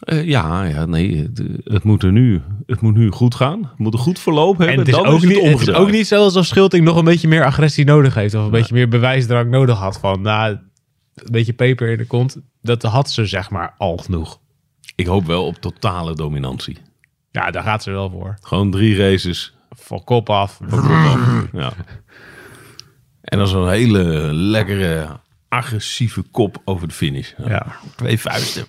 Eh, 0.00 0.24
ja, 0.24 0.64
ja, 0.64 0.84
nee, 0.84 1.30
het, 1.64 1.84
moet 1.84 2.02
er 2.02 2.12
nu, 2.12 2.42
het 2.66 2.80
moet 2.80 2.94
nu 2.94 3.10
goed 3.10 3.34
gaan. 3.34 3.58
Het 3.62 3.78
moet 3.78 3.92
een 3.92 3.98
goed 3.98 4.18
verloop 4.18 4.58
hebben. 4.58 4.74
En 4.74 4.78
het 4.78 4.88
is, 4.88 4.94
dan 4.94 5.06
ook 5.06 5.16
is 5.16 5.22
het 5.22 5.30
niet, 5.30 5.38
het 5.38 5.46
is 5.46 5.52
omgedraaid. 5.52 5.82
ook 5.82 5.90
niet 5.90 6.06
zo 6.06 6.22
alsof 6.22 6.46
Schulting 6.46 6.84
nog 6.84 6.96
een 6.96 7.04
beetje 7.04 7.28
meer 7.28 7.44
agressie 7.44 7.84
nodig 7.84 8.14
heeft. 8.14 8.34
Of 8.34 8.44
een 8.44 8.50
beetje 8.50 8.74
meer 8.74 8.88
bewijsdrang 8.88 9.50
nodig 9.50 9.78
had. 9.78 9.98
Van, 9.98 10.20
nou, 10.20 10.58
een 11.14 11.32
beetje 11.32 11.52
peper 11.52 11.88
in 11.88 11.98
de 11.98 12.06
kont. 12.06 12.36
Dat 12.62 12.82
had 12.82 13.10
ze 13.10 13.26
zeg 13.26 13.50
maar 13.50 13.74
al 13.78 13.96
genoeg. 13.96 14.40
Ik 14.94 15.06
hoop 15.06 15.26
wel 15.26 15.46
op 15.46 15.56
totale 15.56 16.14
dominantie. 16.14 16.76
Ja, 17.30 17.50
daar 17.50 17.62
gaat 17.62 17.82
ze 17.82 17.90
wel 17.90 18.10
voor. 18.10 18.36
Gewoon 18.40 18.70
drie 18.70 18.96
races. 18.96 19.55
Van 19.86 20.04
kop 20.04 20.30
af. 20.30 20.58
Ja. 21.52 21.72
En 23.20 23.38
dan 23.38 23.46
zo'n 23.46 23.68
hele 23.68 24.02
lekkere, 24.34 25.20
agressieve 25.48 26.22
kop 26.22 26.62
over 26.64 26.88
de 26.88 26.94
finish. 26.94 27.32
Ja. 27.44 27.66
Twee 27.96 28.20
vuisten. 28.20 28.66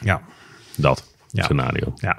Ja. 0.00 0.22
Dat 0.76 1.14
Ja. 1.30 1.42
scenario. 1.44 1.92
Ja. 1.94 2.18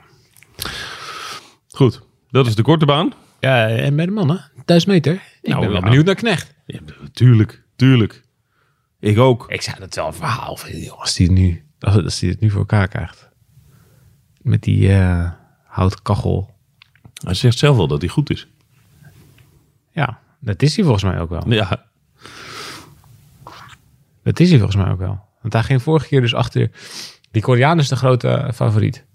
Goed, 1.69 2.01
dat 2.29 2.47
is 2.47 2.55
de 2.55 2.61
korte 2.61 2.85
baan. 2.85 3.13
Ja, 3.39 3.67
en 3.67 3.95
bij 3.95 4.05
de 4.05 4.11
mannen, 4.11 4.51
1000 4.65 4.91
meter. 4.91 5.13
Ik 5.41 5.49
Nou, 5.49 5.59
ben 5.59 5.69
wel 5.69 5.77
ja. 5.79 5.83
benieuwd 5.83 6.05
naar 6.05 6.15
Knecht. 6.15 6.53
Ja, 6.65 6.79
tuurlijk, 7.13 7.63
tuurlijk. 7.75 8.23
Ik 8.99 9.17
ook. 9.17 9.45
Ik 9.51 9.61
zou 9.61 9.79
dat 9.79 9.95
wel 9.95 10.07
een 10.07 10.13
verhaal 10.13 10.55
vinden, 10.57 10.97
als 10.97 11.17
hij 11.17 11.25
het 11.25 11.35
nu, 11.35 11.65
als, 11.79 12.03
als 12.03 12.19
hij 12.19 12.29
het 12.29 12.39
nu 12.39 12.49
voor 12.49 12.59
elkaar 12.59 12.87
krijgt. 12.87 13.29
Met 14.41 14.61
die 14.61 14.91
eh 14.93 15.31
houten 15.65 16.01
kachel. 16.01 16.57
Hij 17.19 17.33
zegt 17.33 17.57
zelf 17.57 17.77
wel 17.77 17.87
dat 17.87 18.01
hij 18.01 18.09
goed 18.09 18.29
is. 18.29 18.47
Ja, 19.91 20.19
dat 20.39 20.61
is 20.61 20.75
hij 20.75 20.83
volgens 20.83 21.03
mij 21.03 21.19
ook 21.19 21.29
wel. 21.29 21.49
Ja, 21.49 21.85
Dat 24.23 24.39
is 24.39 24.49
hij 24.49 24.57
volgens 24.59 24.83
mij 24.83 24.91
ook 24.91 24.99
wel. 24.99 25.19
Want 25.41 25.53
hij 25.53 25.63
ging 25.63 25.81
vorige 25.81 26.07
keer 26.07 26.21
dus 26.21 26.33
achter... 26.33 26.71
Die 27.31 27.41
Koreaan 27.41 27.79
is 27.79 27.87
de 27.87 27.95
grote 27.95 28.51
favoriet. 28.53 29.05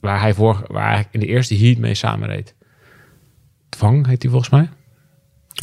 Waar 0.00 0.20
hij, 0.20 0.34
vor, 0.34 0.64
waar 0.66 0.92
hij 0.92 1.06
in 1.10 1.20
de 1.20 1.26
eerste 1.26 1.56
heat 1.56 1.78
mee 1.78 1.94
samenreed. 1.94 2.54
Tvang 3.68 4.06
heet 4.06 4.22
hij 4.22 4.30
volgens 4.30 4.50
mij. 4.50 4.68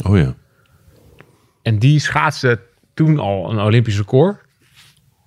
oh 0.04 0.18
ja. 0.18 0.34
En 1.62 1.78
die 1.78 1.98
schaatste 1.98 2.60
toen 2.94 3.18
al 3.18 3.50
een 3.50 3.60
Olympisch 3.60 3.96
record. 3.96 4.40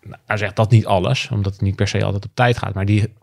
Nou, 0.02 0.22
hij 0.26 0.38
zegt 0.38 0.56
dat 0.56 0.72
niet 0.72 0.86
alles, 0.86 1.30
omdat 1.30 1.54
het 1.54 1.62
niet 1.62 1.76
per 1.76 1.88
se 1.88 2.04
altijd 2.04 2.26
op 2.26 2.32
tijd 2.34 2.58
gaat. 2.58 2.74
Maar 2.74 2.86
die 2.86 3.14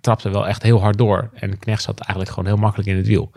trapte 0.00 0.30
wel 0.30 0.46
echt 0.46 0.62
heel 0.62 0.80
hard 0.80 0.98
door. 0.98 1.30
En 1.34 1.58
Knecht 1.58 1.82
zat 1.82 2.00
eigenlijk 2.00 2.30
gewoon 2.30 2.46
heel 2.46 2.56
makkelijk 2.56 2.88
in 2.88 2.96
het 2.96 3.06
wiel. 3.06 3.30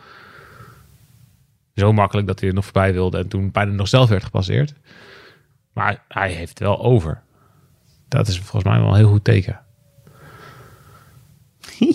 Zo 1.76 1.94
makkelijk 1.94 2.28
dat 2.28 2.40
hij 2.40 2.50
er 2.50 2.56
nog 2.56 2.64
voorbij 2.64 2.94
wilde 2.94 3.18
en 3.18 3.28
toen 3.28 3.52
bijna 3.52 3.72
nog 3.72 3.88
zelf 3.88 4.10
werd 4.10 4.24
gepasseerd. 4.24 4.74
Maar 5.74 6.04
hij 6.08 6.32
heeft 6.32 6.50
het 6.50 6.60
wel 6.60 6.82
over. 6.82 7.22
Dat 8.08 8.28
is 8.28 8.40
volgens 8.40 8.64
mij 8.64 8.80
wel 8.80 8.90
een 8.90 8.96
heel 8.96 9.10
goed 9.10 9.24
teken. 9.24 9.60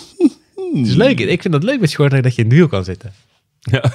het 0.75 0.87
is 0.87 0.94
leuk. 0.94 1.18
Ik 1.18 1.42
vind 1.42 1.54
dat 1.54 1.62
leuk 1.62 1.80
met 1.80 1.90
Short 1.90 2.23
dat 2.23 2.35
je 2.35 2.42
in 2.42 2.49
het 2.49 2.56
wiel 2.56 2.68
kan 2.68 2.85
zitten. 2.85 3.12
ja. 3.61 3.80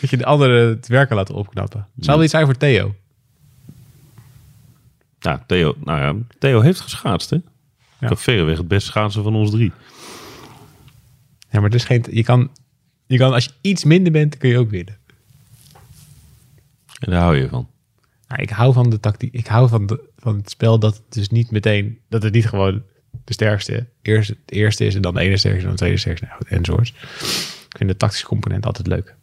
Dat 0.00 0.10
je 0.10 0.16
de 0.16 0.24
anderen 0.24 0.68
het 0.68 0.86
werk 0.86 1.08
kan 1.08 1.16
laten 1.16 1.34
opknappen. 1.34 1.86
Zou 1.96 2.16
wel 2.16 2.22
iets 2.22 2.32
zijn 2.32 2.44
voor 2.44 2.56
Theo. 2.56 2.94
Ja, 5.18 5.44
Theo, 5.46 5.74
nou 5.84 6.00
ja, 6.00 6.24
Theo 6.38 6.60
heeft 6.60 6.80
geschaatst, 6.80 7.30
hè? 7.30 7.38
Ja. 8.00 8.08
Ja. 8.08 8.16
Verreweg 8.16 8.58
het 8.58 8.68
beste 8.68 8.90
schaatsen 8.90 9.22
van 9.22 9.34
ons 9.34 9.50
drie. 9.50 9.72
Ja, 11.50 11.60
maar 11.60 11.70
het 11.70 11.74
is 11.74 11.84
geen, 11.84 12.04
je, 12.10 12.22
kan, 12.24 12.50
je 13.06 13.18
kan, 13.18 13.32
als 13.32 13.44
je 13.44 13.50
iets 13.60 13.84
minder 13.84 14.12
bent, 14.12 14.36
kun 14.36 14.48
je 14.48 14.58
ook 14.58 14.70
winnen. 14.70 14.98
En 16.98 17.10
daar 17.10 17.20
hou 17.20 17.36
je 17.36 17.48
van. 17.48 17.68
Nou, 18.28 18.42
ik 18.42 18.50
hou 18.50 18.72
van 18.72 18.90
de 18.90 19.00
tactiek. 19.00 19.32
Ik 19.32 19.46
hou 19.46 19.68
van, 19.68 19.86
de, 19.86 20.00
van 20.16 20.36
het 20.36 20.50
spel 20.50 20.78
dat 20.78 20.94
het 20.94 21.04
dus 21.08 21.28
niet 21.28 21.50
meteen, 21.50 21.98
dat 22.08 22.22
het 22.22 22.32
niet 22.32 22.46
gewoon 22.46 22.82
de 23.24 23.32
sterkste 23.32 23.86
eerst, 24.02 24.28
het 24.28 24.38
eerste 24.46 24.84
is 24.84 24.94
en 24.94 25.02
dan 25.02 25.14
de 25.14 25.20
ene 25.20 25.36
sterkste 25.36 25.60
en 25.60 25.66
dan 25.66 25.72
de 25.72 25.78
tweede 25.78 25.98
sterkste 25.98 26.26
nou, 26.26 26.40
enzovoort. 26.48 26.88
Ik 27.68 27.76
vind 27.76 27.90
de 27.90 27.96
tactische 27.96 28.26
component 28.26 28.66
altijd 28.66 28.86
leuk. 28.86 29.14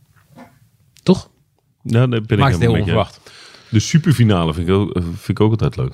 Toch? 1.03 1.29
Ja, 1.81 2.07
daar 2.07 2.21
ben 2.21 2.39
Maakt 2.39 2.53
ik 2.53 2.59
het 2.59 2.69
heel 2.69 2.75
je. 2.75 2.81
onverwacht. 2.81 3.19
De 3.69 3.79
superfinale 3.79 4.53
vind 4.53 4.67
ik, 4.67 4.73
ook, 4.73 4.91
vind 4.93 5.27
ik 5.27 5.39
ook 5.39 5.51
altijd 5.51 5.75
leuk. 5.75 5.93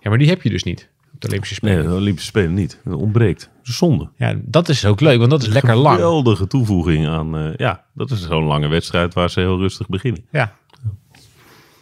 Ja, 0.00 0.08
maar 0.08 0.18
die 0.18 0.28
heb 0.28 0.42
je 0.42 0.50
dus 0.50 0.62
niet 0.62 0.88
de 1.18 1.26
Olympische 1.26 1.54
Spelen. 1.54 1.76
Nee, 1.78 1.86
de 1.86 1.94
Olympische 1.94 2.28
Spelen 2.28 2.54
niet. 2.54 2.80
Dat 2.84 2.94
ontbreekt. 2.94 3.50
Dat 3.62 3.74
zonde. 3.74 4.08
Ja, 4.16 4.34
dat 4.42 4.68
is 4.68 4.84
ook 4.84 5.00
leuk, 5.00 5.18
want 5.18 5.30
dat 5.30 5.42
is 5.42 5.48
lekker 5.48 5.76
lang. 5.76 5.94
Geweldige 5.96 6.46
toevoeging 6.46 7.06
aan... 7.06 7.36
eh, 7.36 7.54
ja, 7.56 7.84
dat 7.94 8.10
is 8.10 8.22
zo'n 8.22 8.44
lange 8.44 8.68
wedstrijd 8.68 9.14
waar 9.14 9.30
ze 9.30 9.40
heel 9.40 9.58
rustig 9.58 9.88
beginnen. 9.88 10.24
Ja. 10.30 10.52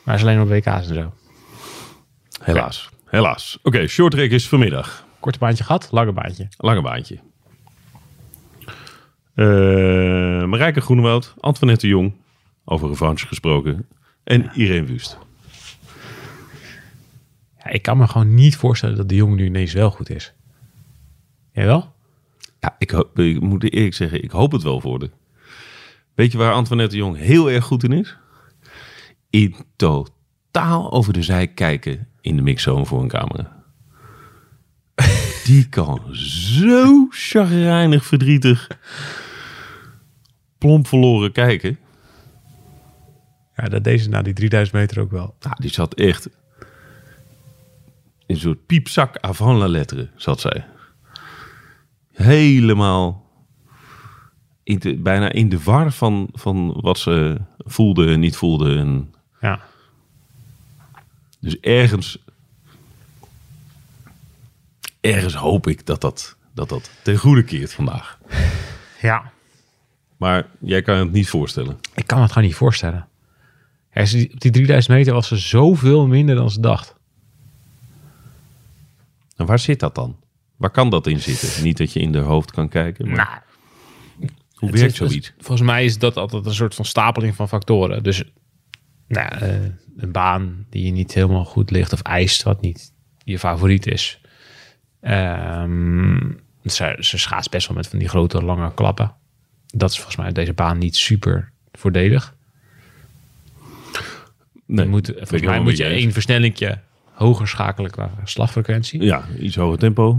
Maar 0.04 0.14
is 0.14 0.20
alleen 0.22 0.40
op 0.40 0.48
WK's 0.48 0.88
en 0.88 0.94
zo. 0.94 1.12
Helaas. 2.42 2.88
Helaas. 3.04 3.58
Oké, 3.62 3.86
short 3.86 4.12
track 4.12 4.30
is 4.30 4.48
vanmiddag. 4.48 5.04
Korte 5.20 5.38
baantje 5.38 5.64
gehad, 5.64 5.88
lange 5.90 6.12
baantje. 6.12 6.48
Lange 6.56 6.82
baantje. 6.82 7.18
Eh 9.34 9.44
Marijke 10.44 10.80
Groenewoud, 10.80 11.34
Antoinette 11.40 11.86
Jong, 11.86 12.14
over 12.64 12.88
revanche 12.88 13.26
gesproken. 13.26 13.86
En 14.24 14.50
Irene 14.54 14.86
Wust. 14.86 15.18
Ja, 17.66 17.72
ik 17.72 17.82
kan 17.82 17.96
me 17.98 18.06
gewoon 18.08 18.34
niet 18.34 18.56
voorstellen 18.56 18.96
dat 18.96 19.08
de 19.08 19.14
jongen 19.14 19.36
nu 19.36 19.44
ineens 19.44 19.72
wel 19.72 19.90
goed 19.90 20.10
is. 20.10 20.32
Jij 21.52 21.66
wel? 21.66 21.94
Ja, 22.60 22.76
ik, 22.78 22.90
hoop- 22.90 23.18
ik 23.18 23.40
moet 23.40 23.72
eerlijk 23.72 23.94
zeggen, 23.94 24.22
ik 24.22 24.30
hoop 24.30 24.52
het 24.52 24.62
wel 24.62 24.80
voor 24.80 24.98
de. 24.98 25.10
Weet 26.14 26.32
je 26.32 26.38
waar 26.38 26.52
Antoinette 26.52 26.92
de 26.92 27.00
Jong 27.00 27.16
heel 27.16 27.50
erg 27.50 27.64
goed 27.64 27.84
in 27.84 27.92
is? 27.92 28.16
In 29.30 29.56
totaal 29.76 30.92
over 30.92 31.12
de 31.12 31.22
zij 31.22 31.46
kijken 31.46 32.08
in 32.20 32.36
de 32.36 32.42
mixzone 32.42 32.86
voor 32.86 33.02
een 33.02 33.08
camera. 33.08 33.64
Die 35.44 35.68
kan 35.68 36.00
zo 36.16 37.06
chagrijnig, 37.10 38.04
verdrietig, 38.06 38.68
plomp 40.58 40.86
verloren 40.86 41.32
kijken. 41.32 41.78
Ja, 43.56 43.64
dat 43.68 43.84
deze 43.84 44.08
na 44.08 44.22
die 44.22 44.32
3000 44.34 44.76
meter 44.76 45.00
ook 45.00 45.10
wel. 45.10 45.34
Nou, 45.40 45.54
die 45.58 45.70
zat 45.70 45.94
echt 45.94 46.28
een 48.26 48.36
soort 48.36 48.66
piepzak 48.66 49.16
avant 49.16 49.58
la 49.58 49.66
lettre, 49.68 50.08
zat 50.16 50.40
zij. 50.40 50.64
Helemaal 52.12 53.24
in 54.62 54.78
de, 54.78 54.96
bijna 54.96 55.32
in 55.32 55.48
de 55.48 55.62
war 55.62 55.92
van, 55.92 56.28
van 56.32 56.72
wat 56.80 56.98
ze 56.98 57.40
voelde 57.58 58.06
en 58.12 58.20
niet 58.20 58.36
voelde. 58.36 58.76
En 58.76 59.14
Ja. 59.40 59.60
dus 61.40 61.60
ergens, 61.60 62.18
ergens 65.00 65.34
hoop 65.34 65.66
ik 65.66 65.86
dat 65.86 66.00
dat, 66.00 66.36
dat 66.54 66.68
dat 66.68 66.90
ten 67.02 67.16
goede 67.16 67.42
keert 67.44 67.72
vandaag. 67.74 68.18
Ja. 69.00 69.32
Maar 70.16 70.46
jij 70.60 70.82
kan 70.82 70.96
het 70.96 71.12
niet 71.12 71.28
voorstellen. 71.28 71.78
Ik 71.94 72.06
kan 72.06 72.20
het 72.22 72.32
gewoon 72.32 72.48
niet 72.48 72.56
voorstellen. 72.56 73.08
Op 73.94 74.40
die 74.40 74.50
3000 74.50 74.94
meter 74.96 75.12
was 75.12 75.28
ze 75.28 75.36
zoveel 75.36 76.06
minder 76.06 76.34
dan 76.34 76.50
ze 76.50 76.60
dacht. 76.60 76.94
En 79.36 79.46
waar 79.46 79.58
zit 79.58 79.80
dat 79.80 79.94
dan? 79.94 80.16
Waar 80.56 80.70
kan 80.70 80.90
dat 80.90 81.06
in 81.06 81.20
zitten? 81.20 81.62
Niet 81.64 81.76
dat 81.76 81.92
je 81.92 82.00
in 82.00 82.12
de 82.12 82.18
hoofd 82.18 82.50
kan 82.50 82.68
kijken. 82.68 83.06
Maar 83.08 83.16
Nou, 83.16 84.30
hoe 84.54 84.70
werkt 84.70 84.90
is- 84.92 84.96
zoiets? 84.96 85.32
Volgens 85.38 85.68
mij 85.68 85.84
is 85.84 85.98
dat 85.98 86.16
altijd 86.16 86.46
een 86.46 86.54
soort 86.54 86.74
van 86.74 86.84
stapeling 86.84 87.34
van 87.34 87.48
factoren. 87.48 88.02
Dus 88.02 88.24
nou, 89.08 89.28
eh, 89.38 89.64
een 89.96 90.12
baan 90.12 90.66
die 90.70 90.84
je 90.84 90.90
niet 90.92 91.14
helemaal 91.14 91.44
goed 91.44 91.70
ligt 91.70 91.92
of 91.92 92.00
eist 92.02 92.42
wat 92.42 92.60
niet 92.60 92.92
je 93.24 93.38
favoriet 93.38 93.86
is. 93.86 94.20
Ehm, 95.00 96.30
ze, 96.64 96.96
ze 97.00 97.18
schaatst 97.18 97.50
best 97.50 97.66
wel 97.68 97.76
met 97.76 97.88
van 97.88 97.98
die 97.98 98.08
grote 98.08 98.42
lange 98.44 98.74
klappen. 98.74 99.14
Dat 99.66 99.90
is 99.90 99.96
volgens 99.96 100.16
mij 100.16 100.32
deze 100.32 100.52
baan 100.52 100.78
niet 100.78 100.96
super 100.96 101.52
voordelig. 101.72 102.34
Nee, 104.66 104.84
je 104.84 104.90
moet, 104.90 105.06
volgens 105.16 105.42
mij 105.42 105.60
moet 105.60 105.76
je 105.76 105.84
één 105.84 106.12
versnellingje 106.12 106.78
hoger 107.16 107.48
schakelen 107.48 107.90
qua 107.90 108.10
slagfrequentie. 108.24 109.02
Ja, 109.02 109.24
iets 109.38 109.56
hoger 109.56 109.78
tempo. 109.78 110.18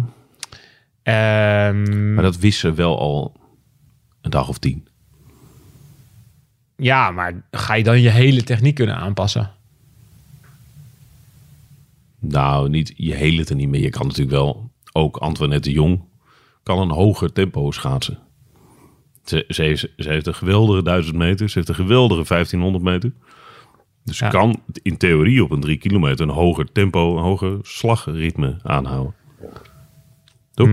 Ehm, 1.04 2.14
Maar 2.14 2.24
dat 2.24 2.38
wist 2.38 2.60
ze 2.60 2.74
wel 2.74 3.00
al 3.00 3.36
een 4.22 4.32
dag 4.32 4.48
of 4.48 4.58
tien. 4.58 4.88
Ja, 6.76 7.12
maar 7.12 7.44
ga 7.52 7.74
je 7.74 7.84
dan 7.84 8.02
je 8.02 8.10
hele 8.10 8.44
techniek 8.44 8.76
kunnen 8.76 8.96
aanpassen? 8.96 9.52
Nou, 12.20 12.70
niet 12.70 12.94
je 12.96 13.14
hele 13.14 13.46
niet 13.50 13.70
meer. 13.70 13.82
Je 13.82 13.90
kan 13.90 14.06
natuurlijk 14.08 14.38
wel, 14.38 14.72
ook 14.92 15.18
Antoinette 15.18 15.70
de 15.70 15.76
Jong, 15.76 16.02
kan 16.64 16.80
een 16.80 16.90
hoger 16.90 17.34
tempo 17.34 17.72
schaatsen. 17.72 18.20
Ze, 19.24 19.46
ze, 19.48 19.62
heeft, 19.62 19.88
ze 19.98 20.10
heeft 20.10 20.28
een 20.28 20.36
geweldige 20.36 20.84
1000 20.84 21.16
meter. 21.16 21.50
Ze 21.50 21.58
heeft 21.58 21.70
een 21.70 21.76
geweldige 21.76 22.24
1500 22.28 22.84
meter. 22.84 23.12
Dus 24.08 24.20
Ja. 24.20 24.30
kan 24.30 24.62
in 24.82 24.98
theorie 24.98 25.44
op 25.44 25.52
een 25.52 25.62
3 25.62 25.78
kilometer 25.78 26.22
een 26.28 26.34
hoger 26.34 26.72
tempo, 26.72 27.18
een 27.18 27.24
hoger 27.24 27.58
slagritme 27.62 28.58
aanhouden. 28.64 29.14
Toch? 30.54 30.70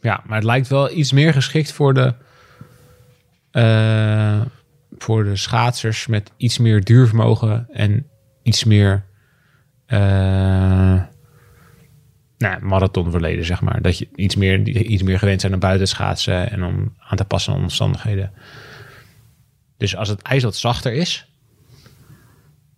Ja, 0.00 0.22
maar 0.26 0.36
het 0.36 0.44
lijkt 0.44 0.68
wel 0.68 0.90
iets 0.90 1.12
meer 1.12 1.32
geschikt 1.32 1.72
voor 1.72 1.94
de, 1.94 2.14
eh, 3.50 4.40
voor 4.98 5.24
de 5.24 5.36
schaatsers 5.36 6.06
met 6.06 6.32
iets 6.36 6.58
meer 6.58 6.84
duurvermogen 6.84 7.66
en 7.72 8.06
iets 8.42 8.64
meer 8.64 9.04
eh 9.86 11.00
nou, 12.38 12.62
marathonverleden, 12.64 13.44
zeg 13.44 13.60
maar. 13.60 13.82
Dat 13.82 13.98
je 13.98 14.08
iets 14.14 14.36
meer, 14.36 14.68
iets 14.68 15.02
meer 15.02 15.18
gewend 15.18 15.40
zijn 15.40 15.54
om 15.54 15.58
buiten 15.60 15.84
te 15.86 15.92
schaatsen 15.92 16.50
en 16.50 16.62
om 16.62 16.94
aan 16.98 17.16
te 17.16 17.24
passen 17.24 17.54
aan 17.54 17.60
omstandigheden. 17.60 18.32
Dus 19.76 19.96
als 19.96 20.08
het 20.08 20.22
ijs 20.22 20.42
wat 20.42 20.56
zachter 20.56 20.92
is, 20.92 21.31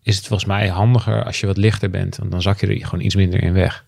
is 0.04 0.16
het 0.16 0.26
volgens 0.26 0.48
mij 0.48 0.68
handiger 0.68 1.24
als 1.24 1.40
je 1.40 1.46
wat 1.46 1.56
lichter 1.56 1.90
bent. 1.90 2.16
Want 2.16 2.30
dan 2.30 2.42
zak 2.42 2.60
je 2.60 2.66
er 2.66 2.86
gewoon 2.86 3.04
iets 3.04 3.14
minder 3.14 3.42
in 3.42 3.52
weg. 3.52 3.84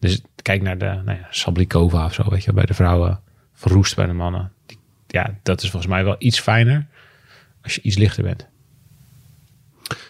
Dus 0.00 0.20
kijk 0.42 0.62
naar 0.62 0.78
de 0.78 0.84
nou 1.04 1.18
ja, 1.18 1.26
Sablikova 1.30 2.04
of 2.04 2.14
zo, 2.14 2.30
weet 2.30 2.44
je, 2.44 2.52
bij 2.52 2.64
de 2.64 2.74
vrouwen. 2.74 3.20
Verroest 3.52 3.96
bij 3.96 4.06
de 4.06 4.12
mannen. 4.12 4.52
Die- 4.66 4.78
ja, 5.06 5.38
dat 5.42 5.62
is 5.62 5.70
volgens 5.70 5.92
mij 5.92 6.04
wel 6.04 6.16
iets 6.18 6.40
fijner 6.40 6.86
als 7.62 7.74
je 7.74 7.80
iets 7.80 7.96
lichter 7.96 8.22
bent. 8.22 8.46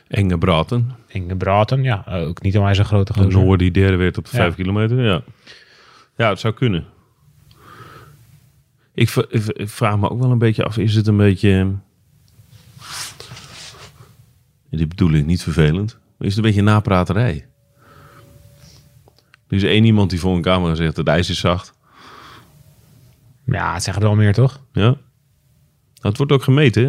Enge 0.09 0.39
Braten. 0.39 0.91
Inge 1.09 1.37
Braten, 1.37 1.83
ja, 1.83 2.05
ook 2.09 2.43
niet 2.43 2.57
onwijs 2.57 2.79
een 2.79 2.85
grote 2.85 3.13
gozer. 3.13 3.33
Noor 3.33 3.59
die 3.59 3.71
derde 3.71 3.97
werd 3.97 4.19
op 4.19 4.25
de 4.25 4.31
Ja. 4.33 4.39
5 4.43 4.55
kilometer. 4.55 5.03
Ja. 5.05 5.23
ja, 6.17 6.29
het 6.29 6.41
zou 6.41 6.55
kunnen. 6.55 6.85
Ik, 8.95 9.11
ik 9.53 9.69
vraag 9.69 9.99
me 9.99 10.11
ook 10.11 10.21
wel 10.21 10.31
een 10.31 10.39
beetje 10.39 10.65
af, 10.65 10.79
is 10.79 10.95
het 10.95 11.07
een 11.07 11.17
beetje... 11.17 11.75
In 14.71 14.79
dit 14.79 14.89
bedoel 14.89 15.13
ik 15.13 15.27
niet 15.27 15.43
vervelend. 15.43 15.99
Maar 16.19 16.27
is 16.29 16.35
het 16.37 16.45
een 16.45 16.51
beetje 16.51 16.63
napraterij? 16.71 17.47
Er 19.49 19.57
is 19.57 19.63
één 19.63 19.85
iemand 19.85 20.11
die 20.11 20.21
voor 20.21 20.37
een 20.37 20.43
camera 20.43 20.75
zegt, 20.75 20.97
het 20.97 21.09
ijs 21.09 21.31
is 21.31 21.39
zacht. 21.39 21.73
Ja, 23.45 23.73
het 23.75 23.83
zeggen 23.83 24.03
er 24.03 24.09
wel 24.09 24.17
meer, 24.19 24.33
toch? 24.33 24.61
Ja. 24.73 24.83
Nou, 24.83 24.97
het 26.01 26.17
wordt 26.17 26.33
ook 26.33 26.43
gemeten, 26.43 26.89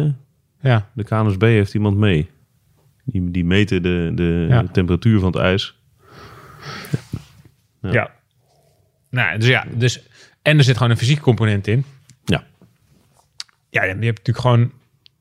hè? 0.60 0.68
Ja. 0.70 0.90
De 0.94 1.04
KNSB 1.04 1.42
heeft 1.42 1.74
iemand 1.74 1.96
mee. 1.96 2.30
Die, 3.04 3.30
die 3.30 3.44
meten 3.44 3.82
de, 3.82 4.12
de 4.14 4.46
Ja. 4.48 4.64
temperatuur 4.72 5.20
van 5.20 5.32
het 5.32 5.40
ijs. 5.40 5.78
Ja. 7.82 8.10
Nou, 9.10 9.38
dus 9.38 9.48
ja, 9.48 9.66
dus, 9.74 10.02
en 10.42 10.58
er 10.58 10.64
zit 10.64 10.76
gewoon 10.76 10.90
een 10.90 10.98
fysieke 10.98 11.22
component 11.22 11.66
in. 11.66 11.84
Ja. 12.24 12.44
Ja, 13.70 13.82
je 13.82 13.88
hebt 13.88 14.00
natuurlijk 14.02 14.38
gewoon, 14.38 14.72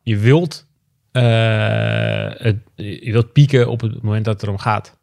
je 0.04 0.18
wilt, 0.18 0.68
het, 1.12 2.58
je 2.76 3.12
wilt 3.12 3.34
pieken 3.34 3.70
op 3.70 3.82
het 3.82 4.02
moment 4.02 4.26
dat 4.26 4.34
het 4.34 4.44
erom 4.44 4.58
gaat. 4.58 4.98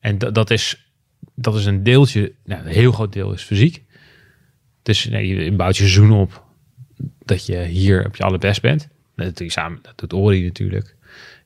En 0.00 0.18
dat, 0.18 0.50
is, 0.50 0.90
dat 1.34 1.54
is 1.54 1.64
een 1.64 1.82
deeltje, 1.82 2.32
nou, 2.44 2.60
een 2.62 2.72
heel 2.72 2.92
groot 2.92 3.12
deel 3.12 3.32
is 3.32 3.42
fysiek. 3.42 3.82
Dus 4.82 5.04
nee, 5.04 5.26
je 5.44 5.52
bouwt 5.52 5.76
je 5.76 5.82
seizoen 5.82 6.12
op 6.12 6.44
dat 7.24 7.46
je 7.46 7.62
hier 7.62 8.06
op 8.06 8.16
je 8.16 8.22
allerbest 8.22 8.60
bent. 8.62 8.88
Dat 9.16 9.36
doe 9.36 9.46
je 9.46 9.52
samen, 9.52 9.78
dat 9.82 9.98
doet 9.98 10.12
Ori 10.12 10.44
natuurlijk. 10.44 10.96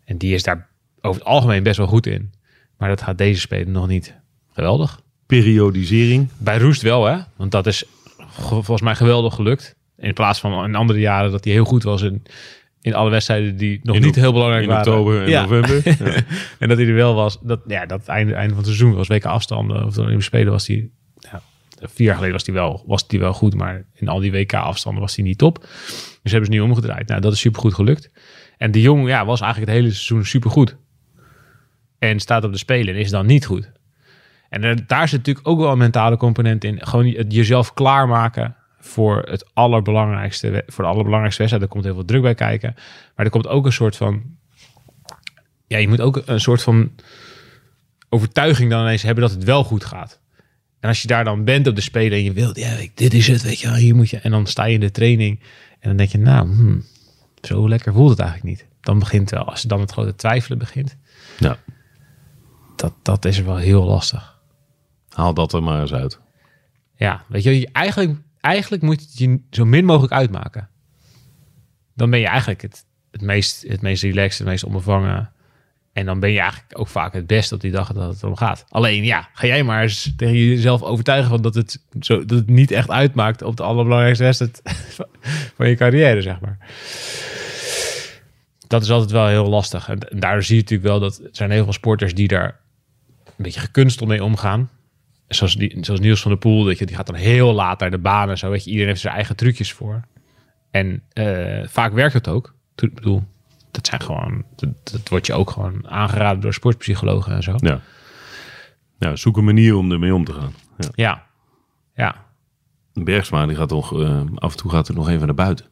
En 0.05 0.19
die 0.19 0.35
is 0.35 0.43
daar 0.43 0.69
over 1.01 1.21
het 1.21 1.31
algemeen 1.31 1.63
best 1.63 1.77
wel 1.77 1.87
goed 1.87 2.07
in. 2.07 2.33
Maar 2.77 2.89
dat 2.89 3.03
gaat 3.03 3.19
deze 3.19 3.41
speler 3.41 3.69
nog 3.69 3.89
niet 3.89 4.15
geweldig. 4.53 5.01
Periodisering. 5.27 6.29
Bij 6.39 6.59
Roest 6.59 6.83
wel, 6.83 7.05
hè? 7.05 7.19
Want 7.37 7.51
dat 7.51 7.67
is 7.67 7.85
ge- 8.19 8.27
volgens 8.39 8.81
mij 8.81 8.95
geweldig 8.95 9.35
gelukt. 9.35 9.77
In 9.97 10.15
plaats 10.15 10.41
van 10.41 10.65
in 10.65 10.75
andere 10.75 10.99
jaren 10.99 11.31
dat 11.31 11.45
hij 11.45 11.53
heel 11.53 11.65
goed 11.65 11.83
was 11.83 12.03
in, 12.03 12.23
in 12.81 12.95
alle 12.95 13.11
wedstrijden 13.11 13.57
die 13.57 13.81
nog 13.83 13.97
In 13.97 14.03
niet 14.03 14.15
heel 14.15 14.33
belangrijk 14.33 14.63
In 14.63 14.69
waren. 14.69 14.87
oktober 14.93 15.23
en 15.23 15.29
Ja. 15.31 15.43
november. 15.43 15.83
Ja. 16.15 16.21
En 16.59 16.69
dat 16.69 16.79
hij 16.79 16.87
er 16.87 16.95
wel 16.95 17.15
was. 17.15 17.39
Dat, 17.43 17.61
ja, 17.67 17.87
dat 17.87 18.07
einde, 18.07 18.33
einde 18.35 18.49
van 18.55 18.59
het 18.65 18.67
seizoen 18.67 18.95
was 18.95 19.09
WK 19.09 19.25
afstanden. 19.25 19.85
Of 19.85 19.95
de 19.95 20.01
Olympische 20.01 20.31
Spelen 20.31 20.53
was 20.53 20.67
hij... 20.67 20.89
Ja, 21.31 21.41
vier 21.81 22.07
jaar 22.07 22.15
geleden 22.15 22.35
was 22.37 22.47
hij 22.47 22.55
wel, 22.55 22.85
was 22.87 23.05
hij 23.09 23.19
wel 23.19 23.33
goed. 23.33 23.55
Maar 23.55 23.85
in 23.95 24.09
al 24.09 24.19
die 24.21 24.33
WK 24.33 24.55
afstanden 24.55 25.01
was 25.03 25.17
hij 25.17 25.25
niet 25.25 25.39
top. 25.39 25.59
Dus 26.23 26.33
hebben 26.33 26.53
ze 26.53 26.59
nu 26.59 26.61
omgedraaid. 26.61 27.09
Nou, 27.09 27.21
dat 27.21 27.33
is 27.33 27.41
supergoed 27.41 27.75
gelukt. 27.75 28.11
En 28.57 28.71
de 28.71 28.81
Jong 28.81 29.09
ja, 29.09 29.25
was 29.25 29.41
eigenlijk 29.41 29.71
het 29.73 29.81
hele 29.81 29.93
seizoen 29.95 30.25
supergoed. 30.25 30.77
En 31.99 32.21
staat 32.21 32.45
op 32.45 32.53
de 32.53 32.59
Spelen 32.59 32.95
en 32.95 33.01
is 33.01 33.11
dan 33.11 33.27
niet 33.27 33.47
goed. 33.47 33.71
En 34.49 34.63
er- 34.65 34.87
daar 34.87 35.09
zit 35.09 35.19
natuurlijk 35.19 35.49
ook 35.49 35.59
wel 35.59 35.73
een 35.73 35.79
mentale 35.79 36.17
component 36.17 36.65
in. 36.65 36.87
Gewoon 36.87 37.07
het 37.07 37.33
jezelf 37.33 37.75
klaarmaken 37.75 38.57
voor 38.81 39.23
het 39.23 39.55
allerbelangrijkste, 39.55 40.63
voor 40.67 40.85
de 40.85 40.91
allerbelangrijkste 40.91 41.43
wedstrijd. 41.43 41.63
Er 41.63 41.69
komt 41.69 41.85
heel 41.85 41.95
veel 41.95 42.05
druk 42.05 42.23
bij 42.23 42.35
kijken. 42.35 42.75
Maar 43.17 43.25
er 43.25 43.31
komt 43.33 43.47
ook 43.49 43.67
een 43.67 43.73
soort 43.73 43.97
van... 43.97 44.23
Ja, 45.67 45.79
je 45.79 45.89
moet 45.89 46.01
ook 46.01 46.23
een 46.25 46.41
soort 46.41 46.63
van 46.63 46.91
overtuiging 48.09 48.71
dan 48.71 48.81
ineens 48.81 49.03
hebben 49.03 49.25
dat 49.25 49.33
het 49.33 49.45
wel 49.45 49.65
goed 49.65 49.85
gaat. 49.85 50.21
En 50.81 50.89
als 50.89 51.03
je 51.03 51.09
daar 51.09 51.25
dan 51.25 51.45
bent 51.45 51.67
op 51.67 51.75
de 51.75 51.81
Spelen 51.81 52.19
en 52.19 52.25
je 52.25 52.33
wilt, 52.33 52.57
ja, 52.57 52.77
dit 52.95 53.15
is 53.15 53.27
het, 53.27 53.43
weet 53.43 53.61
je 53.61 53.75
hier 53.75 53.95
moet 53.95 54.11
je. 54.11 54.19
En 54.19 54.31
dan 54.31 54.47
sta 54.47 54.65
je 54.65 54.75
in 54.75 54.81
de 54.81 54.91
training 54.91 55.41
en 55.81 55.89
dan 55.89 55.97
denk 55.97 56.11
je, 56.11 56.19
nou, 56.19 56.47
hmm, 56.47 56.85
zo 57.43 57.69
lekker 57.69 57.93
voelt 57.93 58.11
het 58.11 58.19
eigenlijk 58.19 58.51
niet. 58.51 58.67
Dan 58.81 58.99
begint 58.99 59.31
wel, 59.31 59.45
als 59.45 59.63
je 59.63 59.69
dan 59.69 59.81
het 59.81 59.91
grote 59.91 60.15
twijfelen 60.15 60.59
begint, 60.59 60.97
ja. 61.39 61.59
dat, 62.77 62.95
dat 63.03 63.25
is 63.25 63.41
wel 63.41 63.57
heel 63.57 63.85
lastig. 63.85 64.39
Haal 65.09 65.35
dat 65.35 65.53
er 65.53 65.63
maar 65.63 65.81
eens 65.81 65.93
uit. 65.93 66.21
Ja, 66.97 67.25
weet 67.29 67.43
je- 67.43 67.69
eigenlijk, 67.73 68.19
eigenlijk 68.49 68.83
moet 68.83 69.19
je 69.19 69.41
zo 69.51 69.65
min 69.65 69.85
mogelijk 69.85 70.13
uitmaken. 70.13 70.69
Dan 71.95 72.11
ben 72.11 72.21
je 72.21 72.27
eigenlijk 72.27 72.63
het, 72.63 72.85
het, 73.11 73.21
meest, 73.21 73.65
het 73.69 73.81
meest 73.81 74.03
relaxed, 74.03 74.39
het 74.39 74.49
meest 74.49 74.65
onbevangen. 74.65 75.33
En 75.93 76.07
dan 76.07 76.21
ben 76.21 76.31
je 76.31 76.41
eigenlijk 76.41 76.79
ook 76.79 76.89
vaak 76.89 77.13
het 77.13 77.27
best 77.27 77.53
op 77.53 77.61
die 77.61 77.71
dag 77.71 77.93
dat 77.93 78.13
het 78.13 78.25
om 78.25 78.37
gaat. 78.37 78.65
Alleen 78.69 79.05
ja, 79.05 79.29
ga 79.33 79.47
jij 79.47 79.63
maar 79.63 79.83
eens 79.83 80.13
tegen 80.17 80.35
jezelf 80.35 80.83
overtuigen 80.83 81.31
van 81.31 81.43
dat 81.43 81.55
het, 81.55 81.85
zo, 82.01 82.25
dat 82.25 82.39
het 82.39 82.49
niet 82.49 82.71
echt 82.71 82.91
uitmaakt 82.91 83.43
op 83.43 83.57
de 83.57 83.63
allerbelangrijkste 83.63 84.25
wedstrijd 84.25 84.61
van 85.57 85.69
je 85.69 85.75
carrière, 85.75 86.23
zeg 86.23 86.41
maar. 86.41 86.59
Dat 88.67 88.83
is 88.83 88.91
altijd 88.91 89.11
wel 89.11 89.27
heel 89.27 89.49
lastig. 89.49 89.89
En, 89.89 89.99
daardoor 89.99 90.43
zie 90.43 90.57
je 90.57 90.63
natuurlijk 90.63 90.89
wel 90.89 91.01
dat 91.01 91.19
er 91.19 91.29
zijn 91.33 91.51
heel 91.51 91.65
veel 91.65 91.73
sporters 91.73 92.15
die 92.15 92.29
daar 92.29 92.61
een 93.25 93.45
beetje 93.45 93.61
gekunsteld 93.61 94.09
mee 94.09 94.25
omgaan. 94.25 94.71
Zoals, 95.29 95.55
die, 95.55 95.77
zoals 95.81 96.01
Niels 96.01 96.21
van 96.23 96.31
der 96.31 96.41
Poel, 96.41 96.65
dat 96.65 96.79
je, 96.79 96.87
die 96.87 96.97
gaat 96.97 97.07
dan 97.07 97.15
heel 97.15 97.53
laat 97.53 97.81
naar 97.81 97.91
de 97.91 97.99
baan 97.99 98.31
en 98.31 98.39
zo. 98.39 98.51
Weet 98.51 98.65
je, 98.65 98.69
iedereen 98.71 98.89
heeft 98.89 99.01
zijn 99.01 99.15
eigen 99.15 99.37
trucjes 99.37 99.73
voor. 99.73 100.01
En 100.71 101.03
eh, 101.13 101.67
vaak 101.67 101.93
werkt 101.93 102.13
het 102.13 102.29
ook. 102.29 102.55
Ik 102.77 102.95
bedoel, 102.95 103.23
dat 103.71 103.87
zijn 103.87 104.01
gewoon, 104.01 104.45
dat, 104.57 104.69
dat 104.93 105.09
wordt 105.09 105.27
je 105.27 105.33
ook 105.33 105.51
gewoon 105.51 105.89
aangeraden 105.89 106.41
door 106.41 106.55
sportpsychologen 106.55 107.33
en 107.35 107.43
zo. 107.43 107.55
Ja. 107.57 107.81
ja, 108.99 109.17
zoek 109.17 109.37
een 109.37 109.45
manier 109.45 109.77
om 109.77 109.93
ermee 109.93 110.15
om 110.15 110.25
te 110.25 110.33
gaan. 110.33 110.53
Ja. 110.79 110.89
Ja, 110.95 111.27
ja. 111.95 112.27
Bergsma 112.93 113.47
die 113.47 113.57
gaat 113.57 113.69
toch, 113.69 114.01
eh, 114.03 114.21
af 114.35 114.51
en 114.53 114.59
toe 114.59 114.71
gaat 114.71 114.89
er 114.89 114.95
nog 114.95 115.09
even 115.09 115.27
naar 115.27 115.35
buiten. 115.35 115.67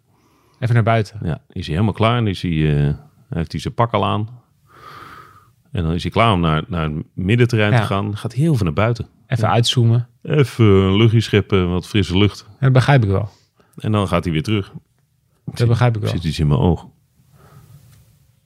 Even 0.59 0.75
naar 0.75 0.85
buiten. 0.85 1.19
Ja, 1.23 1.41
is 1.53 1.65
hij 1.67 1.75
helemaal 1.75 1.95
klaar 1.95 2.17
en 2.17 2.27
is 2.27 2.43
hij, 2.43 2.87
eh, 2.87 2.95
heeft 3.29 3.53
hij 3.53 3.61
zijn 3.61 3.75
pak 3.75 3.93
al 3.93 4.05
aan. 4.05 4.29
En 5.73 5.83
dan 5.83 5.93
is 5.93 6.03
hij 6.03 6.13
klaar 6.13 6.33
om 6.33 6.41
naar, 6.41 6.65
naar 6.69 6.83
het 6.83 7.05
middenterrein 7.15 7.73
Ja. 7.73 7.81
te 7.81 7.87
gaan. 7.87 8.17
Gaat 8.17 8.33
heel 8.33 8.55
veel 8.55 8.65
naar 8.65 8.75
buiten. 8.75 9.07
Even 9.27 9.51
uitzoomen. 9.51 10.09
Even 10.23 10.65
een 10.65 10.97
luchtje 10.97 11.21
scheppen, 11.21 11.71
wat 11.71 11.87
frisse 11.87 12.19
lucht. 12.19 12.47
Dat 12.61 12.73
begrijp 12.73 13.03
ik 13.03 13.11
wel. 13.11 13.29
En 13.77 13.93
dan 13.93 14.09
gaat 14.09 14.25
hij 14.25 14.33
weer 14.33 14.43
terug. 14.43 14.73
Dat 15.45 15.69
begrijp 15.69 15.97
ik 15.97 16.03
wel. 16.03 16.11
Zit 16.11 16.25
iets 16.25 16.39
in 16.39 16.47
mijn 16.47 16.61
oog. 16.61 16.87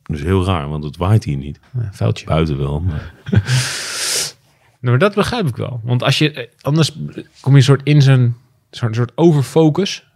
Dat 0.02 0.16
is 0.16 0.22
heel 0.22 0.44
raar, 0.44 0.68
want 0.68 0.84
het 0.84 0.96
waait 0.96 1.24
hier 1.24 1.36
niet. 1.36 1.60
Ja, 1.72 1.88
veldje. 1.92 2.26
Buiten 2.26 2.58
wel. 2.58 2.80
Maar... 2.80 3.12
Nou, 4.80 4.98
maar 4.98 5.08
dat 5.08 5.14
begrijp 5.14 5.46
ik 5.46 5.56
wel. 5.56 5.80
Want 5.84 6.02
als 6.02 6.18
je, 6.18 6.32
eh, 6.32 6.46
anders 6.60 6.92
kom 7.40 7.52
je 7.52 7.58
een 7.58 7.62
soort 7.62 7.82
in 7.84 8.02
zo'n 8.02 8.36
soort, 8.70 8.94
soort 8.94 9.12
overfocus. 9.14 10.06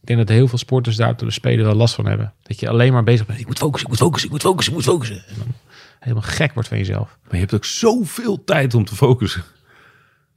Ik 0.00 0.06
denk 0.06 0.18
dat 0.18 0.28
heel 0.28 0.48
veel 0.48 0.58
sporters 0.58 0.96
daar 0.96 1.16
door 1.16 1.28
de 1.28 1.34
spelen 1.34 1.64
wel 1.64 1.74
last 1.74 1.94
van 1.94 2.06
hebben. 2.06 2.34
Dat 2.42 2.60
je 2.60 2.68
alleen 2.68 2.92
maar 2.92 3.04
bezig 3.04 3.26
bent. 3.26 3.40
Ik 3.40 3.46
moet 3.46 3.58
focussen, 3.58 3.90
ik 3.90 3.92
moet 3.92 4.02
focussen, 4.02 4.28
ik 4.28 4.34
moet 4.34 4.42
focussen, 4.42 4.72
ik 4.72 4.78
moet 4.78 4.88
focussen. 4.88 5.16
En 5.28 5.34
dan 5.38 5.54
helemaal 5.98 6.22
gek 6.22 6.54
wordt 6.54 6.68
van 6.68 6.78
jezelf. 6.78 7.18
maar 7.22 7.32
je 7.32 7.38
hebt 7.38 7.54
ook 7.54 7.64
zoveel 7.64 8.44
tijd 8.44 8.74
om 8.74 8.84
te 8.84 8.94
focussen. 8.94 9.44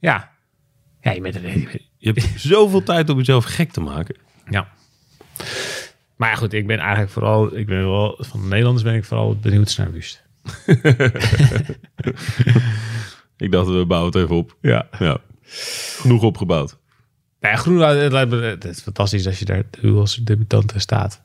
Ja. 0.02 0.30
Ja, 1.00 1.10
je 1.12 1.20
bent 1.20 1.34
er. 1.34 1.58
Je 1.98 2.12
hebt 2.12 2.32
zoveel 2.50 2.82
tijd 2.82 3.10
om 3.10 3.16
jezelf 3.16 3.44
gek 3.44 3.72
te 3.72 3.80
maken. 3.80 4.16
Ja. 4.50 4.68
Maar 6.16 6.30
ja, 6.30 6.36
goed, 6.36 6.52
ik 6.52 6.66
ben 6.66 6.78
eigenlijk 6.78 7.10
vooral, 7.10 7.56
ik 7.56 7.66
ben 7.66 7.78
wel, 7.78 8.16
van 8.18 8.40
de 8.40 8.46
Nederlanders 8.46 8.84
ben 8.84 8.94
ik 8.94 9.04
vooral 9.04 9.36
benieuwd 9.36 9.76
naar 9.76 9.92
Wust. 9.92 10.22
Ik 13.36 13.50
dacht, 13.50 13.68
we 13.68 13.84
bouwen 13.86 14.12
het 14.12 14.22
even 14.22 14.36
op. 14.36 14.56
Ja. 14.60 14.88
Ja. 14.98 15.18
Genoeg 15.98 16.22
opgebouwd. 16.22 16.78
Nou 17.40 17.54
ja, 17.54 17.60
Groenland, 17.60 18.32
het, 18.32 18.64
is 18.64 18.80
fantastisch 18.80 19.26
als 19.26 19.38
je 19.38 19.44
daar 19.44 19.64
als 19.94 20.16
debutant 20.16 20.74
staat. 20.76 21.22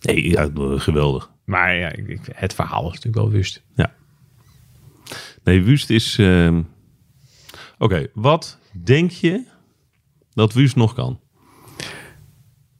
Nee, 0.00 0.30
ja, 0.30 0.50
geweldig. 0.76 1.30
Maar 1.44 1.74
ja, 1.74 1.92
het 2.32 2.54
verhaal 2.54 2.86
is 2.86 2.94
natuurlijk 2.94 3.16
wel 3.16 3.30
Wust. 3.30 3.62
Ja. 3.74 3.94
Nee, 5.44 5.62
Wust 5.62 5.90
is... 5.90 6.18
ehm, 6.18 6.62
Oké, 7.78 8.06
wat 8.14 8.58
denk 8.72 9.10
je 9.10 9.44
dat 10.34 10.52
Wust 10.52 10.76
nog 10.76 10.94
kan? 10.94 11.20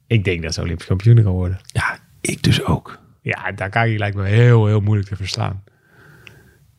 Ik 0.07 0.23
denk 0.23 0.41
dat 0.43 0.53
ze 0.53 0.61
Olympisch 0.61 0.85
kampioen 0.85 1.23
kan 1.23 1.31
worden. 1.33 1.59
Ja, 1.65 1.99
ik 2.21 2.43
dus 2.43 2.63
ook. 2.65 2.99
Ja, 3.21 3.51
Dakar 3.51 3.87
lijkt 3.87 4.15
me 4.15 4.23
heel, 4.23 4.65
heel 4.65 4.79
moeilijk 4.79 5.09
te 5.09 5.15
verslaan. 5.15 5.63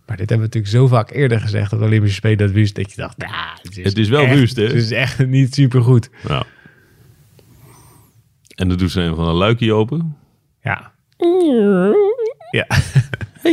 Maar 0.06 0.16
dit 0.16 0.28
hebben 0.30 0.48
we 0.50 0.54
natuurlijk 0.58 0.72
zo 0.72 0.86
vaak 0.96 1.10
eerder 1.10 1.40
gezegd 1.40 1.72
op 1.72 1.78
de 1.78 1.84
Olympische 1.84 2.16
Spelen 2.16 2.38
dat 2.38 2.50
Wust, 2.50 2.74
dat 2.74 2.90
je 2.90 2.96
dacht, 2.96 3.16
nou, 3.16 3.58
het 3.62 3.76
is, 3.78 3.84
Het 3.84 3.98
is 3.98 4.08
wel 4.08 4.24
echt- 4.24 4.34
Wust, 4.38 4.56
hè? 4.56 4.62
Het 4.62 4.72
is 4.72 4.90
echt 4.90 5.26
niet 5.26 5.54
super 5.54 5.82
goed. 5.82 6.10
Ja. 6.28 6.44
En 8.54 8.68
dan 8.68 8.78
doet 8.78 8.90
ze 8.90 9.00
een 9.00 9.14
van 9.14 9.28
een 9.28 9.34
luikje 9.34 9.72
open. 9.72 10.16
Ja. 10.62 10.92
Ja. 12.50 12.66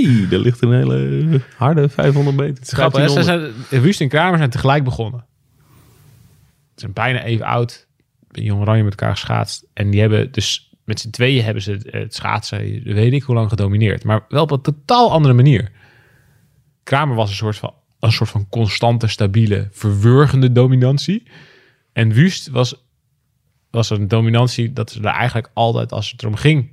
hey, 0.04 0.28
daar 0.30 0.40
ligt 0.40 0.62
een 0.62 0.74
hele 0.74 1.42
harde 1.58 1.90
500 1.90 2.36
meter. 2.36 2.66
Grappig, 2.66 3.02
hè? 3.02 3.08
Ze 3.08 3.14
1500. 3.14 3.68
zijn, 3.70 3.82
Wust 3.82 4.02
en 4.02 4.10
Kramer 4.10 4.38
zijn 4.38 4.50
tegelijk 4.50 4.84
begonnen. 4.84 5.26
Ze 6.76 6.82
zijn 6.82 6.94
bijna 6.94 7.24
even 7.24 7.46
oud. 7.46 7.88
Jong 8.32 8.62
Oranje 8.62 8.84
met 8.84 8.92
elkaar 8.92 9.16
geschaatst. 9.16 9.66
En 9.74 9.90
die 9.90 10.02
hebben 10.02 10.32
dus 10.32 10.76
met 10.84 11.00
z'n 11.00 11.10
tweeën 11.10 11.44
hebben 11.44 11.64
ze 11.64 11.72
het, 11.72 11.92
het 11.92 12.16
schaatsen, 12.16 12.84
weet 12.84 13.14
ik 13.14 13.24
hoe 13.24 13.36
lang, 13.36 13.50
gedomineerd. 13.50 14.04
Maar 14.04 14.26
wel 14.30 14.44
op 14.44 14.52
een 14.52 14.62
totaal 14.62 15.12
andere 15.12 15.34
manier. 15.34 15.72
Kramer 16.84 17.16
was 17.16 17.30
een 17.30 17.36
soort 17.36 17.58
van, 17.58 17.74
een 18.00 18.12
soort 18.12 18.30
van 18.30 18.50
constante, 18.50 19.08
stabiele, 19.08 19.68
verwurgende 19.72 20.52
dominantie. 20.52 21.24
En 21.94 22.14
Wust 22.14 22.50
was, 22.50 22.86
was 23.72 23.90
een 23.90 24.08
dominantie 24.08 24.74
dat 24.74 24.92
ze 24.92 25.00
er 25.00 25.06
eigenlijk 25.06 25.50
altijd, 25.54 25.92
als 25.92 26.12
het 26.12 26.22
erom 26.22 26.36
ging, 26.36 26.70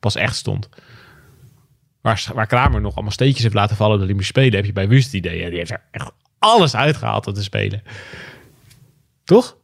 pas 0.00 0.14
echt 0.14 0.36
stond. 0.36 0.68
Waar, 2.02 2.30
waar 2.34 2.46
Kramer 2.46 2.80
nog 2.80 2.94
allemaal 2.94 3.12
steekjes 3.12 3.42
heeft 3.42 3.54
laten 3.54 3.76
vallen 3.76 3.92
op 3.92 3.98
de 3.98 4.04
Olympische 4.04 4.32
Spelen, 4.32 4.54
heb 4.54 4.64
je 4.64 4.72
bij 4.72 4.88
Wust 4.88 5.04
het 5.04 5.14
idee. 5.14 5.40
Ja, 5.40 5.48
die 5.48 5.58
heeft 5.58 5.70
er 5.70 5.82
echt 5.90 6.10
alles 6.38 6.74
uitgehaald 6.74 7.26
om 7.26 7.34
te 7.34 7.42
spelen. 7.42 7.82
Toch? 9.24 9.56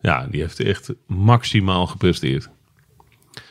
Ja, 0.00 0.26
die 0.26 0.40
heeft 0.40 0.60
echt 0.60 0.92
maximaal 1.06 1.86
gepresteerd. 1.86 2.48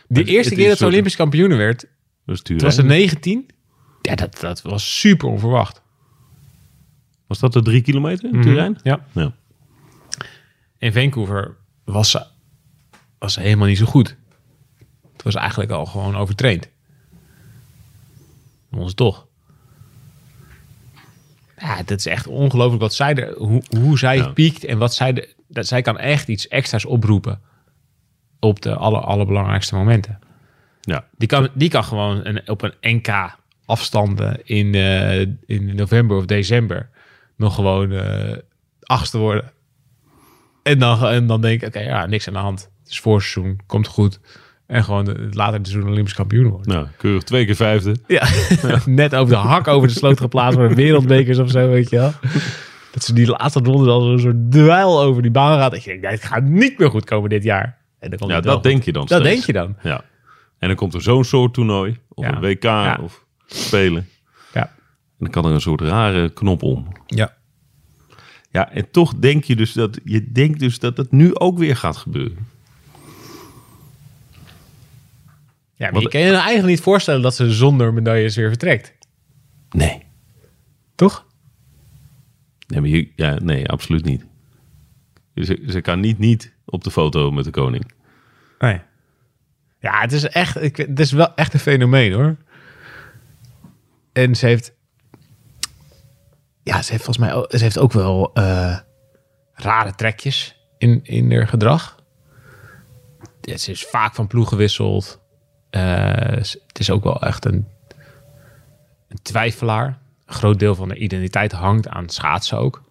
De 0.08 0.20
het 0.20 0.28
eerste 0.28 0.56
keer 0.56 0.70
dat 0.70 0.78
ze 0.78 0.86
Olympisch 0.86 1.16
kampioen 1.16 1.58
werd, 1.58 1.86
Dat 2.26 2.36
is 2.36 2.42
toen 2.42 2.58
was 2.58 2.76
ze 2.76 2.84
19. 2.84 3.50
Ja, 4.02 4.16
dat, 4.16 4.40
dat 4.40 4.62
was 4.62 5.00
super 5.00 5.28
onverwacht. 5.28 5.82
Was 7.28 7.40
dat 7.40 7.54
de 7.54 7.62
drie 7.62 7.82
kilometer 7.82 8.34
in 8.34 8.42
Turijn? 8.42 8.80
Ja. 8.84 9.06
Ja. 9.12 9.34
In 10.78 10.94
Vancouver 10.94 11.58
was 11.84 12.12
ze, 12.12 12.26
was 13.20 13.34
ze 13.34 13.40
helemaal 13.40 13.68
niet 13.68 13.78
zo 13.78 13.86
goed. 13.86 14.18
Het 15.14 15.24
was 15.24 15.36
eigenlijk 15.36 15.72
al 15.72 15.86
gewoon 15.86 16.16
overtraind. 16.16 16.70
Ons 18.72 18.94
toch. 18.94 19.28
Ja, 21.58 21.84
dat 21.84 21.98
is 21.98 22.06
echt 22.06 22.28
ongelooflijk 22.28 22.82
wat 22.82 22.94
zij 22.94 23.16
er, 23.16 23.34
hoe, 23.38 23.64
hoe 23.80 23.98
zij 23.98 24.18
Ja. 24.18 24.28
piekt 24.30 24.64
en 24.64 24.78
wat 24.78 24.94
zij, 24.94 25.14
de, 25.14 25.34
dat 25.48 25.68
zij 25.68 25.82
kan 25.82 25.98
echt 25.98 26.28
iets 26.28 26.48
extra's 26.48 26.86
oproepen 26.86 27.42
op 28.40 28.62
de 28.62 28.76
aller, 28.76 29.02
allerbelangrijkste 29.02 29.76
momenten. 29.76 30.20
ja. 30.82 31.06
Die 31.18 31.28
kan, 31.28 31.50
die 31.54 31.70
kan 31.70 31.84
gewoon 31.84 32.26
een, 32.26 32.50
op 32.50 32.62
een 32.62 32.74
NK 32.82 33.36
afstanden 33.66 34.46
in, 34.46 34.76
eh, 34.76 35.20
in 35.46 35.76
november 35.76 36.18
of 36.18 36.26
december 36.26 36.90
nog 37.36 37.56
gewoon 37.56 37.92
eh 37.92 38.38
achtste 38.84 39.18
worden. 39.18 39.52
En 40.64 40.80
dan, 40.80 41.06
en 41.08 41.28
dan 41.28 41.42
denk 41.42 41.62
ik, 41.62 41.68
oké, 41.68 41.80
ja, 41.80 42.06
niks 42.06 42.28
aan 42.28 42.34
de 42.34 42.40
hand. 42.40 42.70
Het 42.82 42.92
is 42.92 43.00
voorseizoen, 43.00 43.60
komt 43.66 43.88
goed. 43.88 44.20
En 44.72 44.84
gewoon 44.84 45.06
de, 45.06 45.28
later 45.32 45.60
seizoen 45.64 45.92
Olympisch 45.92 46.14
kampioen 46.14 46.48
worden. 46.50 46.74
Nou, 46.74 46.88
keurig 46.98 47.24
twee 47.24 47.46
keer 47.46 47.56
vijfde. 47.56 47.96
Ja, 48.08 48.28
net 48.86 49.16
over 49.16 49.34
de 49.34 49.40
hak 49.40 49.68
over 49.68 49.88
de 49.88 49.94
sloot 49.94 50.20
geplaatst 50.20 50.58
voor 50.60 50.70
de 50.70 50.76
wereldbekers 50.76 51.38
of 51.38 51.50
zo, 51.50 51.70
weet 51.70 51.90
je 51.90 51.96
wel. 51.98 52.12
Dat 52.92 53.04
ze 53.04 53.14
die 53.14 53.28
laatste 53.28 53.60
ronde 53.64 53.90
al 53.92 54.02
zo'n 54.02 54.20
soort 54.20 54.52
duel 54.52 55.02
over 55.02 55.22
die 55.22 55.32
baan 55.32 55.58
gaat. 55.60 55.72
Dat 55.72 55.84
je 55.84 55.90
denkt, 55.90 56.04
nee, 56.06 56.12
het 56.14 56.24
gaat 56.24 56.44
niet 56.44 56.78
meer 56.80 56.90
goed 56.90 57.06
komen 57.06 57.30
dit 57.30 57.44
jaar. 57.44 57.78
En 58.00 58.10
dan 58.10 58.20
komt 58.20 58.32
Ja, 58.32 58.42
dat 58.42 58.54
goed. 58.54 58.64
denk 58.64 58.84
je 58.84 58.92
dan 58.92 59.06
Dat 59.06 59.20
steeds. 59.20 59.34
denk 59.34 59.46
je 59.46 59.54
dan. 59.54 59.76
Ja. 59.84 60.04
En 60.60 60.68
dan 60.68 60.76
komt 60.78 60.94
er 60.94 61.02
zo'n 61.02 61.24
soort 61.24 61.54
toernooi, 61.54 61.98
of 62.10 62.26
Ja. 62.26 62.32
een 62.36 62.42
WK, 62.42 62.64
Ja. 62.64 63.00
of 63.02 63.26
Spelen. 63.46 64.08
Ja. 64.54 64.62
En 64.64 64.70
dan 65.18 65.30
kan 65.30 65.46
er 65.46 65.52
een 65.52 65.62
soort 65.62 65.82
rare 65.82 66.30
knop 66.30 66.64
om. 66.64 66.88
Ja. 67.06 67.34
Ja, 68.52 68.72
en 68.72 68.92
toch 68.92 69.14
denk 69.16 69.44
je 69.44 69.56
dus 69.56 69.74
dat, 69.74 70.00
je 70.04 70.32
denkt 70.32 70.60
dus 70.60 70.80
dat 70.80 70.98
het 70.98 71.12
nu 71.12 71.36
ook 71.36 71.58
weer 71.58 71.76
gaat 71.76 71.98
gebeuren. 71.98 72.48
Ja, 75.82 75.92
maar 75.92 76.02
je 76.02 76.10
kan 76.10 76.20
je 76.20 76.26
nou 76.26 76.38
eigenlijk 76.44 76.68
niet 76.68 76.82
voorstellen 76.82 77.22
dat 77.22 77.36
ze 77.36 77.52
zonder 77.54 77.94
medailles 77.94 78.36
weer 78.36 78.48
vertrekt. 78.48 78.94
Nee. 79.70 80.04
Toch? 80.96 81.26
Nee, 82.68 82.80
maar 82.82 82.90
je, 82.90 83.12
ja, 83.16 83.38
nee, 83.44 83.68
absoluut 83.70 84.06
niet. 84.06 84.26
Ze, 85.36 85.64
ze 85.68 85.82
kan 85.82 86.00
niet 86.00 86.18
niet 86.18 86.56
op 86.66 86.84
de 86.84 86.92
foto 86.92 87.32
met 87.32 87.44
de 87.46 87.52
koning. 87.52 87.92
Nee. 88.60 88.82
Ja, 89.80 90.02
het 90.02 90.12
is 90.12 90.24
echt, 90.28 90.54
het 90.78 91.00
is 91.00 91.12
wel 91.12 91.36
echt 91.36 91.54
een 91.54 91.60
fenomeen 91.60 92.14
hoor. 92.14 92.36
En 94.14 94.36
ze 94.36 94.46
heeft, 94.46 94.74
ja, 96.64 96.82
ze 96.82 96.92
heeft 96.92 97.04
volgens 97.04 97.18
mij, 97.26 97.34
ook- 97.34 97.52
ze 97.52 97.64
heeft 97.64 97.78
ook 97.80 97.92
wel 97.94 98.34
eh, 98.34 98.78
rare 99.54 99.96
trekjes 99.96 100.56
in, 100.78 101.00
in 101.04 101.32
haar 101.34 101.48
gedrag. 101.48 102.04
Ja, 103.42 103.58
ze 103.58 103.72
is 103.72 103.86
vaak 103.86 104.16
van 104.16 104.28
ploeg 104.28 104.50
gewisseld. 104.50 105.21
Eh, 105.72 106.44
ze- 106.44 106.62
het 106.68 106.80
is 106.80 106.90
ook 106.92 107.04
wel 107.04 107.22
echt 107.22 107.46
een, 107.46 107.68
een 109.08 109.22
twijfelaar. 109.22 109.88
Een 110.26 110.34
groot 110.34 110.60
deel 110.60 110.76
van 110.76 110.88
de 110.88 110.96
identiteit 110.98 111.52
hangt 111.52 111.88
aan 111.88 112.10
schaatsen 112.10 112.58
ook. 112.58 112.82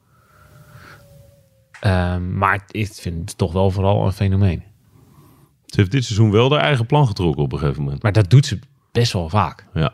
Ehm, 1.80 2.38
maar 2.38 2.64
ik 2.70 2.88
vind 2.92 3.28
het 3.30 3.38
toch 3.38 3.52
wel 3.52 3.70
vooral 3.70 4.06
een 4.06 4.12
fenomeen. 4.12 4.62
Ze 5.66 5.80
heeft 5.80 5.90
dit 5.90 6.04
seizoen 6.04 6.30
wel 6.30 6.50
haar 6.52 6.60
eigen 6.60 6.86
plan 6.86 7.06
getrokken 7.06 7.42
op 7.42 7.52
een 7.52 7.58
gegeven 7.58 7.82
moment. 7.82 8.02
Maar 8.02 8.12
dat 8.12 8.30
doet 8.30 8.46
ze 8.46 8.58
best 8.92 9.12
wel 9.12 9.28
vaak, 9.28 9.66
Ja. 9.74 9.92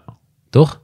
toch? 0.50 0.80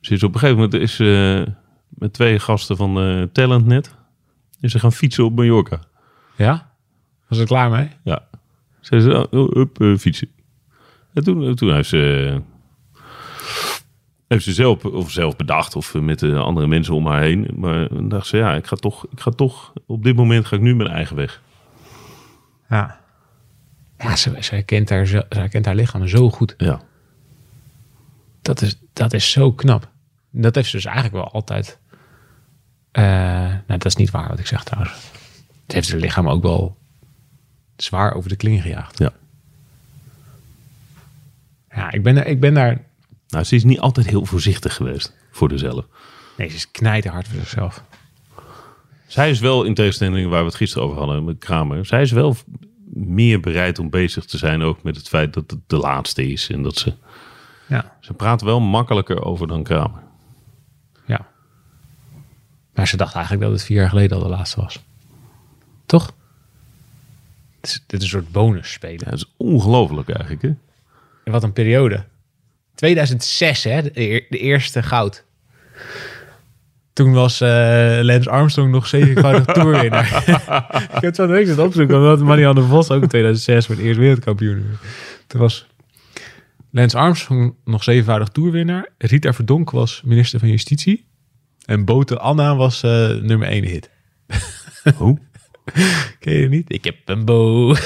Ze 0.00 0.14
is 0.14 0.22
op 0.22 0.34
een 0.34 0.40
gegeven 0.40 0.62
moment 0.62 0.82
is, 0.82 0.94
ze 0.94 1.46
met 1.88 2.12
twee 2.12 2.38
gasten 2.38 2.76
van 2.76 2.98
eh 3.00 3.22
Talentnet 3.32 3.94
is 4.60 4.72
ze 4.72 4.78
gaan 4.78 4.92
fietsen 4.92 5.24
op 5.24 5.34
Mallorca. 5.36 5.80
Ja? 6.36 6.70
Was 7.28 7.38
er 7.38 7.46
klaar 7.46 7.70
mee? 7.70 7.88
Ja. 8.04 8.28
Ze 8.80 9.00
zei, 9.00 9.26
up, 9.60 9.80
eh, 9.80 9.96
fietsen. 9.96 10.28
En 11.14 11.24
toen, 11.24 11.54
toen 11.54 11.74
heeft 11.74 11.88
ze, 11.88 12.40
heeft 14.28 14.44
ze 14.44 14.52
zelf, 14.52 14.84
of 14.84 15.10
zelf 15.10 15.36
bedacht, 15.36 15.76
of 15.76 15.94
met 15.94 16.18
de 16.18 16.36
andere 16.36 16.66
mensen 16.66 16.94
om 16.94 17.06
haar 17.06 17.20
heen. 17.22 17.50
Maar 17.56 17.88
dan 17.88 18.08
dacht 18.08 18.26
ze, 18.26 18.36
ja, 18.36 18.54
ik 18.54 18.66
ga 18.66 18.76
toch, 18.76 19.06
ik 19.10 19.20
ga 19.20 19.30
toch, 19.30 19.72
op 19.86 20.02
dit 20.02 20.16
moment 20.16 20.46
ga 20.46 20.56
ik 20.56 20.62
nu 20.62 20.74
mijn 20.74 20.90
eigen 20.90 21.16
weg. 21.16 21.42
Ja. 22.68 23.00
Ja, 23.98 24.16
ze, 24.16 24.30
herkent 24.40 24.90
haar, 24.90 25.06
ze 25.06 25.26
herkent 25.28 25.64
haar 25.66 25.74
lichaam 25.74 26.08
zo 26.08 26.30
goed. 26.30 26.54
Ja. 26.56 26.80
Dat 28.42 28.62
is, 28.62 28.78
dat 28.92 29.12
is 29.12 29.30
zo 29.30 29.52
knap. 29.52 29.90
Dat 30.30 30.54
heeft 30.54 30.68
ze 30.68 30.76
dus 30.76 30.84
eigenlijk 30.84 31.14
wel 31.14 31.30
altijd... 31.32 31.78
eh, 32.90 33.02
nou, 33.02 33.62
dat 33.66 33.84
is 33.84 33.96
niet 33.96 34.10
waar 34.10 34.28
wat 34.28 34.38
ik 34.38 34.46
zeg 34.46 34.64
trouwens. 34.64 34.92
Ze 35.66 35.74
heeft 35.74 35.90
haar 35.90 36.00
lichaam 36.00 36.28
ook 36.28 36.42
wel 36.42 36.76
zwaar 37.76 38.14
over 38.14 38.28
de 38.28 38.36
kling 38.36 38.62
gejaagd. 38.62 38.98
ja. 38.98 39.12
Ja, 41.74 41.92
ik 41.92 42.02
ben, 42.02 42.26
ik 42.28 42.40
ben 42.40 42.54
daar... 42.54 42.84
Nou, 43.28 43.44
ze 43.44 43.54
is 43.54 43.64
niet 43.64 43.80
altijd 43.80 44.06
heel 44.06 44.26
voorzichtig 44.26 44.74
geweest 44.74 45.16
voor 45.30 45.50
zichzelf. 45.50 45.84
Nee, 46.36 46.48
ze 46.48 46.56
is 46.56 46.70
knijterhard 46.70 47.28
voor 47.28 47.38
zichzelf. 47.38 47.84
Zij 49.06 49.30
is 49.30 49.40
wel, 49.40 49.64
in 49.64 49.74
tegenstelling 49.74 50.30
waar 50.30 50.40
we 50.40 50.46
het 50.46 50.54
gisteren 50.54 50.86
over 50.88 50.98
hadden 50.98 51.24
met 51.24 51.38
Kramer, 51.38 51.86
zij 51.86 52.02
is 52.02 52.10
wel 52.12 52.36
meer 52.94 53.40
bereid 53.40 53.78
om 53.78 53.90
bezig 53.90 54.24
te 54.24 54.38
zijn 54.38 54.62
ook 54.62 54.82
met 54.82 54.96
het 54.96 55.08
feit 55.08 55.34
dat 55.34 55.50
het 55.50 55.60
de 55.66 55.76
laatste 55.76 56.26
is. 56.28 56.50
En 56.50 56.62
dat 56.62 56.76
ze, 56.76 56.94
Ja. 57.66 57.96
ze 58.00 58.12
praat 58.14 58.42
wel 58.42 58.60
makkelijker 58.60 59.24
over 59.24 59.46
dan 59.46 59.62
Kramer. 59.62 60.00
Ja. 61.06 61.26
Maar 62.74 62.88
ze 62.88 62.96
dacht 62.96 63.14
eigenlijk 63.14 63.44
dat 63.44 63.52
het 63.54 63.64
vier 63.64 63.76
jaar 63.76 63.88
geleden 63.88 64.16
al 64.16 64.22
de 64.22 64.28
laatste 64.28 64.60
was. 64.60 64.80
Toch? 65.86 66.06
Dit 67.60 67.70
is, 67.70 67.82
dit 67.86 68.02
is 68.02 68.12
een 68.12 68.20
soort 68.20 68.32
bonus 68.32 68.72
spelen. 68.72 68.98
Ja, 69.04 69.10
dat 69.10 69.18
is 69.18 69.32
ongelooflijk 69.36 70.08
eigenlijk, 70.08 70.42
hè? 70.42 70.52
En 71.24 71.32
wat 71.32 71.42
een 71.42 71.52
periode. 71.52 72.04
2006, 72.74 73.64
hè? 73.64 73.82
De, 73.82 73.90
eer- 73.94 74.26
de 74.28 74.38
eerste 74.38 74.82
goud. 74.82 75.24
Toen 76.92 77.12
was 77.12 77.40
eh 77.40 77.98
Lance 78.02 78.30
Armstrong 78.30 78.70
nog 78.70 78.86
zevenvoudig 78.86 79.44
toerwinnaar. 79.54 80.24
ik 80.96 81.00
heb 81.00 81.16
week 81.16 81.46
zitten 81.46 81.64
opzoeken, 81.64 81.96
omdat 81.96 82.20
Marianne 82.20 82.62
Vos 82.62 82.90
ook 82.90 83.02
in 83.02 83.08
2006 83.08 83.66
voor 83.66 83.74
het 83.74 83.84
eerst 83.84 83.98
wereldkampioen 83.98 84.54
werd. 84.54 84.80
Toen 85.26 85.40
was 85.40 85.66
Lance 86.70 86.98
Armstrong 86.98 87.54
nog 87.64 87.82
zevenvoudig 87.82 88.28
toerwinnaar. 88.28 88.88
Rita 88.98 89.32
Verdonk 89.32 89.70
was 89.70 90.02
minister 90.04 90.38
van 90.38 90.48
Justitie. 90.48 91.06
En 91.64 91.84
Bote 91.84 92.18
Anna 92.18 92.56
was 92.56 92.82
eh, 92.82 93.08
nummer 93.08 93.48
1 93.48 93.64
hit. 93.64 93.90
Hoe? 94.96 95.18
Ken 96.18 96.32
je 96.32 96.48
niet? 96.48 96.72
Ik 96.72 96.84
heb 96.84 96.96
een 97.04 97.24
boot. 97.24 97.78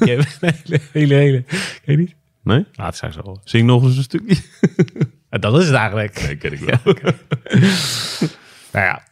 ik 0.00 0.08
heb 0.08 0.18
een 0.18 0.54
hele, 0.64 0.80
hele, 0.92 1.14
hele. 1.14 1.42
Ken 1.84 1.92
je 1.92 1.96
niet? 1.96 2.14
Nee? 2.42 2.66
Laat 2.72 2.96
zijn 2.96 3.12
zo. 3.12 3.36
Zing 3.44 3.66
nog 3.66 3.82
eens 3.82 3.96
een 3.96 4.02
stukje. 4.02 4.36
Dat 5.40 5.58
is 5.60 5.66
het 5.66 5.74
eigenlijk. 5.74 6.22
Nee, 6.22 6.36
ken 6.36 6.52
ik 6.52 6.58
wel. 6.58 6.94
Nou 8.72 8.84
ja, 8.86 9.02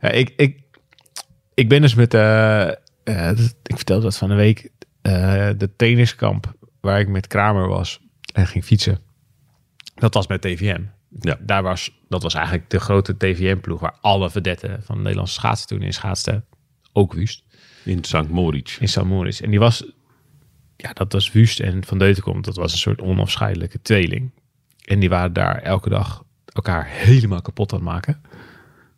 ja, 0.00 0.08
ik, 0.10 0.32
ik, 0.36 0.60
ik 1.54 1.68
ben 1.68 1.80
dus 1.80 1.94
met, 1.94 2.10
dat- 2.10 2.78
ik 3.62 3.76
vertelde 3.76 4.02
dat 4.02 4.16
van 4.16 4.28
de 4.28 4.34
week, 4.34 4.70
eh, 5.02 5.48
de 5.56 5.70
tenniskamp 5.76 6.54
waar 6.80 7.00
ik 7.00 7.08
met 7.08 7.26
Kramer 7.26 7.68
was 7.68 8.00
en 8.32 8.46
ging 8.46 8.64
fietsen. 8.64 8.98
Dat 9.94 10.14
was 10.14 10.26
met 10.26 10.40
TVM. 10.42 10.82
Ja. 11.20 11.38
Daar 11.40 11.62
was, 11.62 12.00
dat 12.08 12.22
was 12.22 12.34
eigenlijk 12.34 12.70
de 12.70 12.80
grote 12.80 13.16
TVM-ploeg 13.16 13.80
waar 13.80 13.96
alle 14.00 14.30
vedetten 14.30 14.82
van 14.82 14.94
de 14.96 15.00
Nederlandse 15.02 15.34
schaatsen 15.34 15.66
toen 15.68 15.82
in 15.82 15.92
schaatsten. 15.92 16.44
Ook 16.92 17.12
Wust, 17.12 17.44
In 17.84 18.04
St. 18.04 18.28
Moritz. 18.28 18.78
in 18.78 18.88
St. 18.88 19.02
Moritz. 19.04 19.40
En 19.40 19.50
die 19.50 19.58
was, 19.58 19.84
ja, 20.76 20.92
dat 20.92 21.12
was 21.12 21.32
Wust 21.32 21.60
en 21.60 21.84
Van 21.84 21.98
Deutenkom. 21.98 22.42
Dat 22.42 22.56
was 22.56 22.72
een 22.72 22.78
soort 22.78 23.00
onafscheidelijke 23.00 23.82
tweeling. 23.82 24.30
En 24.84 24.98
die 25.00 25.08
waren 25.08 25.32
daar 25.32 25.56
elke 25.62 25.88
dag 25.88 26.24
elkaar 26.46 26.86
helemaal 26.88 27.42
kapot 27.42 27.72
aan 27.72 27.78
het 27.78 27.88
maken. 27.88 28.20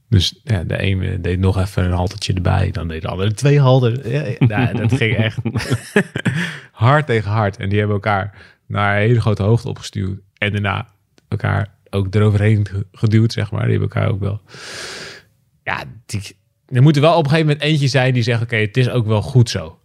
Dus 0.09 0.41
ja, 0.45 0.65
de 0.65 0.79
ene 0.79 1.21
deed 1.21 1.39
nog 1.39 1.59
even 1.59 1.85
een 1.85 1.93
haltertje 1.93 2.33
erbij. 2.33 2.71
Dan 2.71 2.89
deed 2.89 3.03
de 3.03 3.09
andere 3.09 3.33
twee 3.35 3.61
halter. 3.61 4.11
Ja, 4.49 4.73
dat 4.73 4.93
ging 4.93 5.17
echt 5.17 5.39
hard 6.73 7.07
tegen 7.07 7.31
hard. 7.31 7.57
En 7.57 7.69
die 7.69 7.79
hebben 7.79 7.97
elkaar 7.97 8.47
naar 8.67 8.95
een 8.97 9.01
hele 9.03 9.21
grote 9.21 9.43
hoogte 9.43 9.69
opgestuurd. 9.69 10.21
En 10.39 10.53
daarna 10.53 10.89
elkaar 11.29 11.75
ook 11.91 12.15
eroverheen 12.15 12.67
ge- 12.69 12.87
geduwd, 12.93 13.33
zeg 13.33 13.51
maar. 13.51 13.63
Die 13.63 13.71
hebben 13.71 13.89
elkaar 13.91 14.11
ook 14.11 14.21
wel... 14.21 14.41
Ja, 15.63 15.85
die, 16.07 16.37
er 16.69 16.83
moet 16.83 16.97
er 16.97 17.03
wel 17.03 17.17
op 17.17 17.25
een 17.25 17.31
gegeven 17.31 17.47
moment 17.51 17.65
eentje 17.65 17.89
zijn 17.89 18.15
die 18.15 18.23
zegt... 18.23 18.43
Oké, 18.43 18.57
het 18.57 18.77
is 18.77 18.89
ook 18.91 19.07
wel 19.07 19.23
goed 19.23 19.51
zo. 19.51 19.79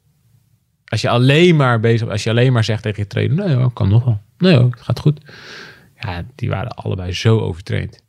Als 0.91 1.01
je 1.01 1.09
alleen 1.09 1.55
maar 1.55 1.79
bezig... 1.79 2.07
Als 2.09 2.23
je 2.23 2.29
alleen 2.29 2.53
maar 2.53 2.63
zegt 2.63 2.83
tegen 2.83 3.01
je 3.01 3.07
trainer... 3.07 3.45
Nee 3.45 3.55
hoor, 3.55 3.73
kan 3.73 3.89
nog 3.89 4.03
wel. 4.03 4.21
Nee 4.37 4.55
hoor, 4.55 4.69
het 4.71 4.81
gaat 4.81 4.99
goed. 4.99 5.21
Ja, 5.99 6.25
die 6.35 6.49
waren 6.49 6.71
allebei 6.71 7.13
zo 7.13 7.39
overtraind. 7.39 8.03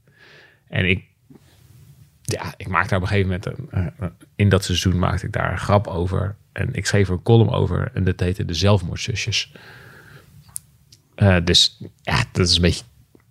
En 0.69 0.89
ik... 0.89 1.05
Ja, 2.23 2.55
ik 2.57 2.69
maakte 2.69 2.89
daar 2.89 2.99
op 2.99 3.05
een 3.05 3.11
gegeven 3.11 3.41
moment... 3.71 3.93
een- 4.01 4.13
in 4.37 4.49
dat 4.49 4.65
seizoen 4.65 4.99
maakte 4.99 5.27
ik 5.27 5.33
daar 5.33 5.53
een 5.53 5.59
grap 5.59 5.87
over. 5.87 6.37
En 6.53 6.75
ik 6.75 6.87
schreef 6.87 7.07
er 7.09 7.13
een 7.15 7.23
column 7.23 7.51
over 7.51 7.91
en 7.95 8.05
dat 8.05 8.21
heette 8.21 8.45
De 8.45 8.55
Zelfmoordzusjes. 8.55 9.53
Eh, 11.15 11.37
dus 11.45 11.83
ja, 12.03 12.25
dat 12.33 12.49
is 12.49 12.57
een 12.57 12.63
beetje, 12.63 12.85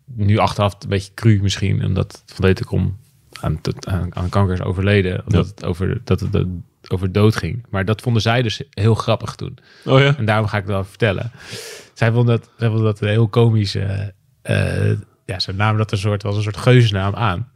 nu 0.06 0.38
achteraf 0.38 0.76
een 0.80 0.90
beetje 0.90 1.14
cru 1.14 1.40
misschien, 1.42 1.86
omdat 1.86 2.24
Van 2.26 2.46
Deutenkom 2.46 2.98
aan, 3.40 3.60
aan, 3.80 4.16
aan 4.16 4.30
kanker 4.30 4.54
is 4.54 4.62
overleden, 4.62 5.24
omdat 5.26 5.48
het 5.48 5.66
over, 5.66 6.02
dat 6.04 6.20
het 6.20 6.46
over 6.88 7.12
dood 7.12 7.36
ging. 7.36 7.66
Maar 7.70 7.86
dat 7.86 8.02
vonden 8.02 8.22
zij 8.22 8.42
dus 8.42 8.62
heel 8.70 8.96
grappig 8.96 9.36
toen. 9.36 9.58
Oh 9.86 10.00
ja? 10.00 10.18
En 10.18 10.26
daarom 10.26 10.48
ga 10.48 10.58
ik 10.58 10.64
het 10.64 10.72
wel 10.72 10.84
vertellen. 10.84 11.32
Zij 11.94 12.12
vonden 12.12 12.40
dat, 12.40 12.50
zij 12.58 12.68
vonden 12.68 12.86
dat 12.86 13.02
een 13.02 13.08
heel 13.08 13.28
komisch. 13.28 13.76
eh, 13.76 14.08
eh, 14.42 14.98
ja, 15.26 15.40
ze 15.40 15.54
namen 15.54 15.78
dat 15.78 15.92
een 15.92 15.98
soort, 15.98 16.24
was 16.24 16.36
een 16.36 16.42
soort 16.42 16.58
geuzennaam 16.58 17.16
aan. 17.16 17.52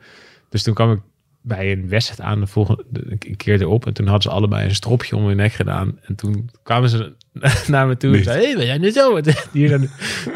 Dus 0.50 0.64
toen 0.64 0.74
kwam 0.74 0.92
ik 0.92 1.00
bij 1.42 1.72
een 1.72 1.90
wedstrijd 1.90 2.22
aan 2.22 2.40
de 2.40 2.48
volgende 2.48 2.84
een 2.94 3.36
keer 3.38 3.62
erop. 3.62 3.86
En 3.86 3.94
toen 3.94 4.06
hadden 4.06 4.24
ze 4.24 4.38
allebei 4.38 4.66
een 4.66 4.76
stropje 4.76 5.16
om 5.16 5.26
hun 5.28 5.36
nek 5.36 5.54
gedaan. 5.54 6.00
En 6.02 6.16
toen 6.16 6.50
kwamen 6.64 6.90
ze 6.90 7.14
naar 7.68 7.88
me 7.88 7.98
toe 7.98 8.18
en 8.18 8.24
zeiden... 8.24 8.50
Hé, 8.50 8.56
ben 8.56 8.66
jij 8.66 8.78
nu 8.78 8.92
zo? 8.92 9.20
Hier 9.52 9.70
dan, 9.70 9.88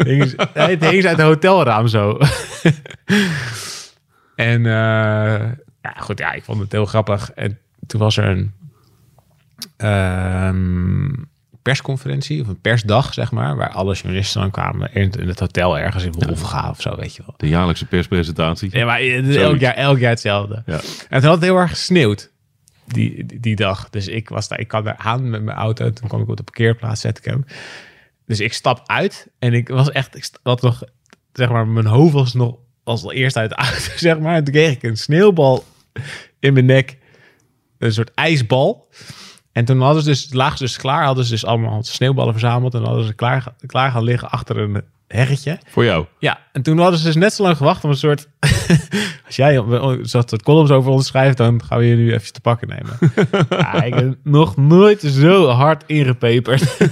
hingen 0.03 0.27
ze, 0.27 0.35
het 0.53 0.85
hing 0.85 1.01
ze 1.01 1.07
uit 1.07 1.17
het 1.17 1.25
hotelraam 1.25 1.87
zo. 1.87 2.17
en 4.35 4.65
eh, 4.65 5.51
ja, 5.81 5.93
goed, 5.97 6.19
ja, 6.19 6.31
ik 6.31 6.43
vond 6.43 6.59
het 6.59 6.71
heel 6.71 6.85
grappig. 6.85 7.31
En 7.31 7.57
toen 7.87 7.99
was 7.99 8.17
er 8.17 8.25
een 8.25 8.53
ehm, 9.77 11.11
persconferentie, 11.61 12.41
of 12.41 12.47
een 12.47 12.61
persdag, 12.61 13.13
zeg 13.13 13.31
maar, 13.31 13.55
waar 13.55 13.69
alle 13.69 13.93
journalisten 13.93 14.41
dan 14.41 14.51
kwamen 14.51 14.93
in, 14.93 15.11
in 15.11 15.27
het 15.27 15.39
hotel 15.39 15.79
ergens 15.79 16.03
in 16.03 16.11
Wolfga 16.11 16.69
of 16.69 16.81
zo, 16.81 16.95
weet 16.95 17.15
je 17.15 17.23
wel. 17.25 17.33
De 17.37 17.47
jaarlijkse 17.47 17.85
perspresentatie. 17.85 18.69
Ja, 18.77 18.85
maar 18.85 18.99
Zoiets. 18.99 19.35
elk 19.35 19.59
jaar, 19.59 19.73
elk 19.73 19.99
jaar 19.99 20.09
hetzelfde. 20.09 20.63
Ja. 20.65 20.79
En 21.09 21.19
toen 21.19 21.29
had 21.29 21.39
het 21.39 21.43
heel 21.43 21.57
erg 21.57 21.69
gesneeuwd 21.69 22.31
die, 22.93 23.25
die, 23.25 23.39
die 23.39 23.55
dag. 23.55 23.89
Dus 23.89 24.07
ik 24.07 24.29
was 24.29 24.47
daar, 24.47 24.59
ik 24.59 24.67
kwam 24.67 24.83
daar 24.83 24.97
aan 24.97 25.29
met 25.29 25.43
mijn 25.43 25.57
auto. 25.57 25.91
Toen 25.91 26.07
kwam 26.07 26.21
ik 26.21 26.29
op 26.29 26.37
de 26.37 26.43
parkeerplaats, 26.43 27.01
zet 27.01 27.17
ik 27.17 27.25
hem. 27.25 27.45
Dus 28.25 28.39
ik 28.39 28.53
stap 28.53 28.81
uit 28.85 29.27
en 29.39 29.53
ik 29.53 29.67
was 29.67 29.91
echt, 29.91 30.15
ik 30.15 30.29
had 30.43 30.61
nog, 30.61 30.83
zeg 31.33 31.49
maar, 31.49 31.67
mijn 31.67 31.85
hoofd 31.85 32.13
was 32.13 32.33
nog 32.33 32.55
als 32.83 33.11
eerst 33.11 33.37
uit 33.37 33.49
de 33.49 33.55
auto, 33.55 33.91
zeg 34.07 34.19
maar. 34.19 34.35
En 34.35 34.43
toen 34.43 34.53
kreeg 34.53 34.71
ik 34.71 34.83
een 34.83 34.97
sneeuwbal 34.97 35.63
in 36.39 36.53
mijn 36.53 36.65
nek, 36.65 36.97
een 37.77 37.93
soort 37.93 38.13
ijsbal. 38.13 38.87
En 39.59 39.65
toen 39.65 39.81
hadden 39.81 40.03
ze 40.03 40.09
dus, 40.09 40.33
lagen 40.33 40.57
ze 40.57 40.63
dus 40.63 40.77
klaar, 40.77 41.03
hadden 41.03 41.25
ze 41.25 41.31
dus 41.31 41.45
allemaal 41.45 41.83
sneeuwballen 41.83 42.33
verzameld 42.33 42.73
en 42.73 42.83
hadden 42.83 43.05
ze 43.05 43.13
klaar, 43.13 43.53
klaar 43.65 43.91
gaan 43.91 44.03
liggen 44.03 44.29
achter 44.29 44.57
een 44.57 44.83
heggetje. 45.07 45.59
Voor 45.67 45.83
jou. 45.85 46.05
Ja, 46.19 46.39
en 46.51 46.61
toen 46.61 46.79
hadden 46.79 46.99
ze 46.99 47.05
dus 47.05 47.15
net 47.15 47.33
zo 47.33 47.43
lang 47.43 47.57
gewacht 47.57 47.83
om 47.83 47.89
een 47.89 47.95
soort... 47.95 48.27
Als 49.25 49.35
jij 49.35 49.63
zat 50.01 50.31
het 50.31 50.43
columns 50.43 50.71
over 50.71 50.91
ons 50.91 51.07
schrijft, 51.07 51.37
dan 51.37 51.63
gaan 51.63 51.77
we 51.77 51.85
je 51.85 51.95
nu 51.95 52.13
even 52.13 52.33
te 52.33 52.41
pakken 52.41 52.67
nemen. 52.67 52.97
ja, 53.49 53.83
ik 53.83 53.93
heb 53.93 54.17
nog 54.23 54.57
nooit 54.57 55.01
zo 55.01 55.47
hard 55.47 55.83
ingepeperd. 55.85 56.77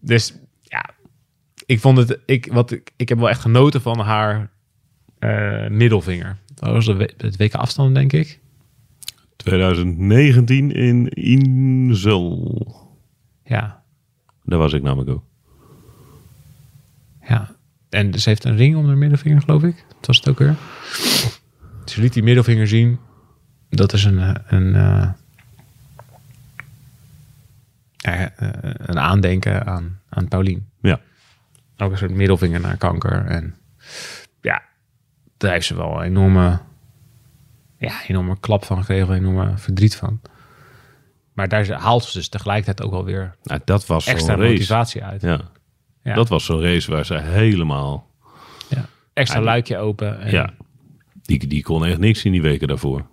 dus 0.00 0.34
ja, 0.62 0.84
ik 1.66 1.80
vond 1.80 1.98
het... 1.98 2.18
Ik, 2.26 2.48
wat, 2.52 2.70
ik, 2.70 2.90
ik 2.96 3.08
heb 3.08 3.18
wel 3.18 3.28
echt 3.28 3.40
genoten 3.40 3.80
van 3.80 3.98
haar 3.98 4.50
eh, 5.18 5.68
middelvinger. 5.68 6.36
Dat 6.60 6.72
was 6.72 6.86
het 7.16 7.36
WK 7.36 7.54
afstand, 7.54 7.94
denk 7.94 8.12
ik. 8.12 8.40
2019 9.36 10.72
in 10.72 11.08
Insel. 11.08 12.96
Ja, 13.44 13.82
Daar 14.44 14.58
was 14.58 14.72
ik 14.72 14.82
namelijk 14.82 15.10
ook. 15.10 15.24
Ja, 17.28 17.56
en 17.88 18.20
ze 18.20 18.28
heeft 18.28 18.44
een 18.44 18.56
ring 18.56 18.76
om 18.76 18.86
haar 18.86 18.96
middelvinger, 18.96 19.40
geloof 19.40 19.62
ik. 19.62 19.84
Dat 19.88 20.06
was 20.06 20.16
het 20.16 20.28
ook 20.28 20.38
weer. 20.38 20.56
Ze 21.84 22.00
liet 22.00 22.12
die 22.12 22.22
middelvinger 22.22 22.68
zien. 22.68 22.98
Dat 23.68 23.92
is 23.92 24.04
een, 24.04 24.18
eh, 24.18 24.34
een, 24.46 24.74
eh, 24.74 25.10
eh, 27.98 28.30
een 28.76 28.98
aandenken 28.98 29.66
aan, 29.66 30.00
aan 30.08 30.28
Paulien. 30.28 30.68
Ja. 30.80 31.00
Ook 31.76 31.90
een 31.90 31.98
soort 31.98 32.10
middelvinger 32.10 32.60
naar 32.60 32.76
kanker. 32.76 33.26
En 33.26 33.54
ja, 34.40 34.62
daar 35.38 35.52
heeft 35.52 35.66
ze 35.66 35.74
wel 35.76 35.96
een 35.96 36.02
enorme, 36.02 36.60
ja, 37.78 37.92
enorme 38.06 38.38
klap 38.40 38.64
van 38.64 38.78
gekregen. 38.78 39.08
Een 39.08 39.26
enorme 39.26 39.58
verdriet 39.58 39.96
van. 39.96 40.20
Maar 41.32 41.48
daar 41.48 41.70
haalt 41.70 42.04
ze 42.04 42.18
dus 42.18 42.28
tegelijkertijd 42.28 42.82
ook 42.82 42.92
wel 42.92 43.04
weer 43.04 43.36
Nou, 43.42 43.60
dat 43.64 43.86
was 43.86 44.06
extra 44.06 44.36
motivatie 44.36 45.04
uit. 45.04 45.22
Ja. 45.22 45.40
Ja. 46.02 46.14
Dat 46.14 46.28
was 46.28 46.44
zo'n 46.44 46.60
race 46.62 46.90
waar 46.90 47.06
ze 47.06 47.18
helemaal... 47.18 48.06
Ja. 48.68 48.84
Extra 49.12 49.38
Ja, 49.38 49.44
luikje 49.44 49.78
open. 49.78 50.20
En, 50.20 50.30
Ja. 50.30 50.50
Die, 51.22 51.46
die 51.46 51.62
kon 51.62 51.84
echt 51.84 51.98
niks 51.98 52.24
in 52.24 52.32
die 52.32 52.42
weken 52.42 52.68
daarvoor. 52.68 53.06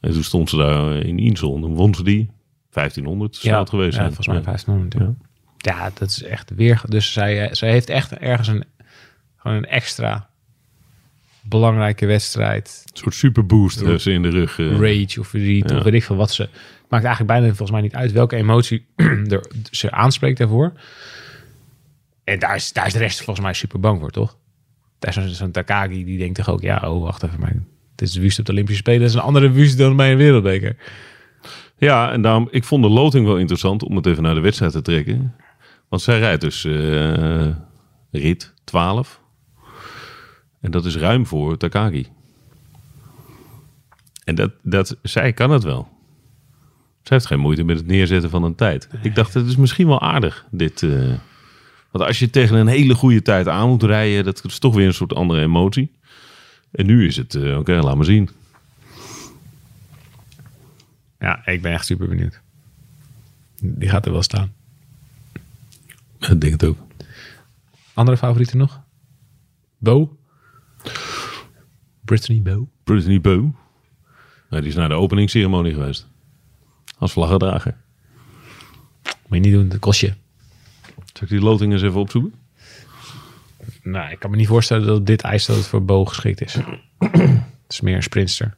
En 0.00 0.12
toen 0.12 0.22
stond 0.24 0.50
ze 0.50 0.56
daar 0.56 0.96
in 0.96 1.18
Insel. 1.18 1.56
En 1.56 1.74
won 1.74 1.94
ze 1.94 2.02
die. 2.02 2.30
1500 2.70 3.36
zou 3.36 3.58
het 3.58 3.68
geweest 3.68 3.96
ja, 3.96 4.04
volgens 4.04 4.26
mij 4.26 4.36
Ja. 4.36 4.42
1500. 4.42 5.02
Ja. 5.02 5.14
ja, 5.56 5.90
dat 5.94 6.08
is 6.08 6.22
echt 6.22 6.50
weer. 6.54 6.82
Dus 6.88 7.12
zij, 7.12 7.54
zij 7.54 7.70
heeft 7.70 7.88
echt 7.88 8.12
ergens 8.12 8.48
een, 8.48 8.64
gewoon 9.36 9.56
een 9.56 9.66
extra 9.66 10.28
belangrijke 11.48 12.06
wedstrijd. 12.06 12.82
Een 12.92 12.96
soort 12.98 13.14
superboost 13.14 13.78
ze 14.00 14.12
in 14.12 14.22
de 14.22 14.28
rug. 14.28 14.58
eh. 14.58 14.70
Rage 14.70 15.20
of 15.20 15.28
verdriet 15.28 15.70
Ja. 15.70 15.76
of 15.76 15.82
weet 15.82 15.94
ik 15.94 16.04
veel 16.04 16.16
wat 16.16 16.30
ze. 16.30 16.48
Maakt 16.88 17.04
eigenlijk 17.04 17.32
bijna 17.32 17.46
volgens 17.46 17.70
mij 17.70 17.80
niet 17.80 17.94
uit 17.94 18.12
welke 18.12 18.36
emotie 18.36 18.86
er, 19.28 19.50
ze 19.70 19.90
aanspreekt 19.90 20.38
daarvoor. 20.38 20.72
En 22.24 22.38
daar 22.38 22.54
is, 22.54 22.72
daar 22.72 22.86
is 22.86 22.92
de 22.92 22.98
rest 22.98 23.16
volgens 23.22 23.40
mij 23.44 23.54
super 23.54 23.80
bang 23.80 24.00
voor, 24.00 24.10
toch? 24.10 24.36
Daar 24.98 25.24
is 25.24 25.32
zo'n 25.38 25.50
Takagi 25.50 26.04
die 26.04 26.18
denkt 26.18 26.34
toch 26.34 26.50
ook, 26.50 26.60
ja, 26.62 26.82
oh, 26.84 27.02
wacht 27.02 27.22
even, 27.22 27.40
maar 27.40 27.52
dit 27.94 28.08
is 28.08 28.14
de 28.14 28.20
wust 28.20 28.38
op 28.38 28.44
de 28.44 28.52
Olympische 28.52 28.80
Spelen. 28.80 29.00
Dat 29.00 29.08
is 29.08 29.14
een 29.14 29.20
andere 29.20 29.50
wust 29.50 29.78
dan 29.78 29.96
bij 29.96 30.10
een 30.12 30.18
wereldbeker. 30.18 30.76
Ja, 31.78 32.12
en 32.12 32.22
daarom, 32.22 32.48
ik 32.50 32.64
vond 32.64 32.82
de 32.82 32.88
loting 32.88 33.26
wel 33.26 33.36
interessant 33.38 33.82
om 33.82 33.96
het 33.96 34.06
even 34.06 34.22
naar 34.22 34.34
de 34.34 34.40
wedstrijd 34.40 34.72
te 34.72 34.82
trekken. 34.82 35.34
Want 35.88 36.02
zij 36.02 36.18
rijdt 36.18 36.40
dus 36.40 36.64
eh, 36.64 37.46
rit 38.10 38.52
12. 38.64 39.20
En 40.66 40.72
dat 40.72 40.84
is 40.84 40.96
ruim 40.96 41.26
voor 41.26 41.56
Takagi. 41.56 42.06
En 44.24 44.34
dat, 44.34 44.52
dat, 44.62 44.96
zij 45.02 45.32
kan 45.32 45.50
het 45.50 45.62
wel. 45.62 45.88
Zij 47.02 47.16
heeft 47.16 47.26
geen 47.26 47.38
moeite 47.38 47.62
met 47.62 47.76
het 47.76 47.86
neerzetten 47.86 48.30
van 48.30 48.42
een 48.42 48.54
tijd. 48.54 48.88
Ik 49.02 49.14
dacht, 49.14 49.34
het 49.34 49.46
is 49.46 49.56
misschien 49.56 49.86
wel 49.86 50.00
aardig, 50.00 50.46
dit. 50.50 50.82
eh, 50.82 51.14
want 51.90 52.04
als 52.04 52.18
je 52.18 52.30
tegen 52.30 52.56
een 52.56 52.66
hele 52.66 52.94
goede 52.94 53.22
tijd 53.22 53.48
aan 53.48 53.68
moet 53.68 53.82
rijden, 53.82 54.24
dat 54.24 54.44
is 54.44 54.58
toch 54.58 54.74
weer 54.74 54.86
een 54.86 54.94
soort 54.94 55.14
andere 55.14 55.42
emotie. 55.42 55.92
En 56.70 56.86
nu 56.86 57.06
is 57.06 57.16
het, 57.16 57.34
eh, 57.34 57.58
oké, 57.58 57.72
laat 57.72 57.96
maar 57.96 58.04
zien. 58.04 58.30
Ja, 61.18 61.46
ik 61.46 61.62
ben 61.62 61.72
echt 61.72 61.86
super 61.86 62.08
benieuwd. 62.08 62.40
Die 63.60 63.88
gaat 63.88 64.06
er 64.06 64.12
wel 64.12 64.22
staan. 64.22 64.52
Ik 66.18 66.40
denk 66.40 66.52
het 66.52 66.64
ook. 66.64 66.78
Andere 67.94 68.16
favorieten 68.16 68.58
nog? 68.58 68.80
Bo? 69.78 70.16
Brittany 72.06 72.42
Bo? 72.42 72.68
Brittany 72.84 73.20
Bow. 73.20 73.54
Die 74.50 74.62
is 74.62 74.74
naar 74.74 74.88
de 74.88 74.94
openingsceremonie 74.94 75.72
geweest. 75.72 76.06
Als 76.98 77.12
vlaggedrager. 77.12 77.76
Moet 79.02 79.14
je 79.28 79.38
niet 79.38 79.52
doen, 79.52 79.68
dat 79.68 79.78
kost 79.78 80.00
je. 80.00 80.14
Zal 80.94 81.22
ik 81.22 81.28
die 81.28 81.40
loting 81.40 81.72
eens 81.72 81.82
even 81.82 82.00
opzoeken? 82.00 82.34
Nou, 83.82 84.10
ik 84.10 84.18
kan 84.18 84.30
me 84.30 84.36
niet 84.36 84.46
voorstellen 84.46 84.86
dat 84.86 85.06
dit 85.06 85.22
ijs 85.22 85.46
dat 85.46 85.56
het 85.56 85.66
voor 85.66 85.84
Bo 85.84 86.04
geschikt 86.04 86.40
is. 86.40 86.54
het 86.98 87.42
is 87.68 87.80
meer 87.80 87.96
een 87.96 88.02
sprinter. 88.02 88.56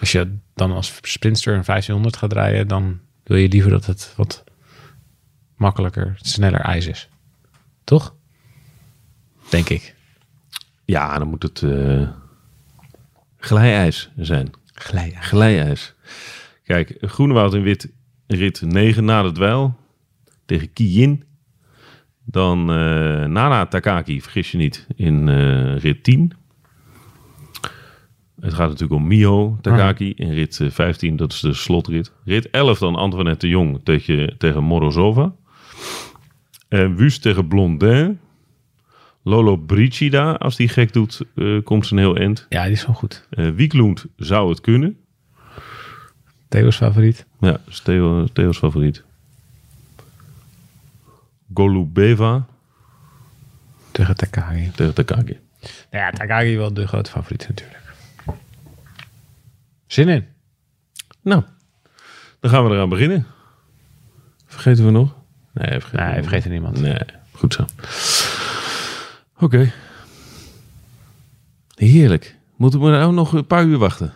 Als 0.00 0.12
je 0.12 0.36
dan 0.54 0.72
als 0.72 0.98
sprinter 1.02 1.54
een 1.54 1.64
1500 1.64 2.16
gaat 2.16 2.32
rijden, 2.32 2.68
dan 2.68 3.00
wil 3.22 3.36
je 3.36 3.48
liever 3.48 3.70
dat 3.70 3.86
het 3.86 4.12
wat 4.16 4.44
makkelijker, 5.56 6.18
sneller 6.20 6.60
ijs 6.60 6.86
is. 6.86 7.08
Toch? 7.84 8.14
Denk 9.48 9.68
ik. 9.68 9.94
Ja, 10.84 11.18
dan 11.18 11.28
moet 11.28 11.42
het 11.42 11.64
glijijs 13.36 14.10
zijn. 14.16 14.50
Glijden. 14.74 15.22
Glijijs. 15.22 15.94
Kijk, 16.64 16.96
Groenewoud 17.00 17.54
in 17.54 17.62
wit 17.62 17.92
rit 18.26 18.62
9 18.62 19.04
na 19.04 19.22
de 19.22 19.32
dweil 19.32 19.74
tegen 20.46 20.72
Kiyin. 20.72 21.24
Dan 22.24 22.58
eh, 22.60 23.24
Nana 23.24 23.66
Takaki, 23.66 24.20
vergis 24.20 24.50
je 24.50 24.58
niet, 24.58 24.86
in 24.96 25.28
eh, 25.28 25.76
rit 25.76 26.04
10. 26.04 26.32
Het 28.40 28.54
gaat 28.54 28.68
natuurlijk 28.68 29.00
om 29.00 29.06
Miho 29.06 29.58
Takaki 29.60 30.12
in 30.16 30.32
rit 30.32 30.60
eh, 30.60 30.70
15, 30.70 31.16
dat 31.16 31.32
is 31.32 31.40
de 31.40 31.54
slotrit. 31.54 32.12
Rit 32.24 32.50
11 32.50 32.78
dan 32.78 32.94
Antoinette 32.94 33.46
de 33.46 33.52
Jong 33.52 33.80
tegen, 33.84 34.38
tegen 34.38 34.64
Morozova. 34.64 35.34
En 36.68 36.96
Wust 36.96 37.22
tegen 37.22 37.48
Blondin. 37.48 38.18
Lolo 39.22 39.56
Brigida, 39.56 40.32
als 40.32 40.56
die 40.56 40.68
gek 40.68 40.92
doet, 40.92 41.20
eh, 41.34 41.62
komt 41.64 41.86
ze 41.86 41.92
een 41.92 41.98
heel 41.98 42.16
eind. 42.16 42.46
Ja, 42.48 42.62
die 42.64 42.72
is 42.72 42.86
wel 42.86 42.94
goed. 42.94 43.26
Eh 43.30 43.50
Wieklund 43.50 44.04
zou 44.16 44.48
het 44.48 44.60
kunnen. 44.60 44.96
Theo's 46.48 46.76
favoriet. 46.76 47.26
Ja, 47.40 47.60
is 47.68 47.80
Theo, 47.80 48.24
Theo's 48.32 48.58
favoriet. 48.58 49.02
Golubeva 51.54 52.46
Tegen 53.90 54.16
Takagi. 54.16 54.70
tegen 54.74 54.94
Takagi. 54.94 55.38
Nou 55.90 56.04
ja, 56.04 56.10
Takagi 56.10 56.56
wel 56.56 56.72
de 56.74 56.86
grote 56.86 57.10
favoriet 57.10 57.48
natuurlijk. 57.48 57.80
Zin 59.86 60.08
in. 60.08 60.26
Nou, 61.22 61.42
dan 62.40 62.50
gaan 62.50 62.64
we 62.68 62.74
eraan 62.74 62.88
beginnen. 62.88 63.26
Vergeten 64.46 64.84
we 64.84 64.90
nog? 64.90 65.14
Nee, 65.52 65.80
vergeten 65.80 66.06
Nee, 66.12 66.22
vergeten 66.22 66.50
niemand. 66.50 66.80
Nee, 66.80 66.98
goed 67.32 67.52
zo. 67.54 67.64
Oké. 69.42 69.72
Heerlijk. 71.74 72.36
Moeten 72.56 72.80
we 72.80 72.90
nou 72.90 73.12
nog 73.12 73.32
een 73.32 73.46
paar 73.46 73.64
uur 73.64 73.78
wachten? 73.78 74.12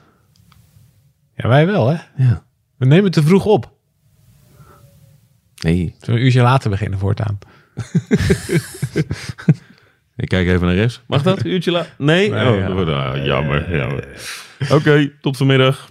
Ja, 1.37 1.49
wij 1.49 1.67
wel, 1.67 1.89
hè? 1.89 1.97
Ja. 2.17 2.45
We 2.77 2.87
nemen 2.87 3.05
het 3.05 3.12
te 3.12 3.23
vroeg 3.23 3.45
op. 3.45 3.73
Nee, 5.62 5.77
Zullen 5.77 5.95
we 5.99 6.12
een 6.12 6.25
uurtje 6.25 6.43
later 6.43 6.71
beginnen 6.71 6.99
voortaan? 6.99 7.39
ik 10.17 10.29
kijk 10.29 10.49
even 10.49 10.67
naar 10.67 10.75
rechts. 10.75 11.03
Mag 11.07 11.23
dat? 11.23 11.39
Een 11.39 11.51
uurtje 11.51 11.71
laat? 11.71 11.89
Nee? 11.99 12.31
Nee, 12.31 12.49
oh, 12.49 12.59
ja. 12.59 12.93
ah, 12.93 13.25
jammer. 13.25 13.77
jammer. 13.77 14.09
Oké, 14.71 15.12
tot 15.21 15.37
vanmiddag. 15.37 15.91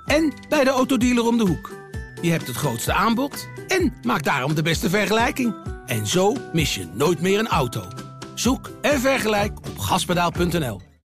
en 0.11 0.33
bij 0.49 0.63
de 0.63 0.69
autodealer 0.69 1.27
om 1.27 1.37
de 1.37 1.45
hoek. 1.45 1.71
Je 2.21 2.31
hebt 2.31 2.47
het 2.47 2.55
grootste 2.55 2.93
aanbod 2.93 3.47
en 3.67 3.93
maakt 4.01 4.23
daarom 4.23 4.55
de 4.55 4.61
beste 4.61 4.89
vergelijking. 4.89 5.55
En 5.85 6.07
zo 6.07 6.35
mis 6.53 6.75
je 6.75 6.87
nooit 6.93 7.21
meer 7.21 7.39
een 7.39 7.47
auto. 7.47 7.83
Zoek 8.33 8.71
en 8.81 8.99
vergelijk 8.99 9.57
op 9.57 9.79
gaspedaal.nl. 9.79 10.90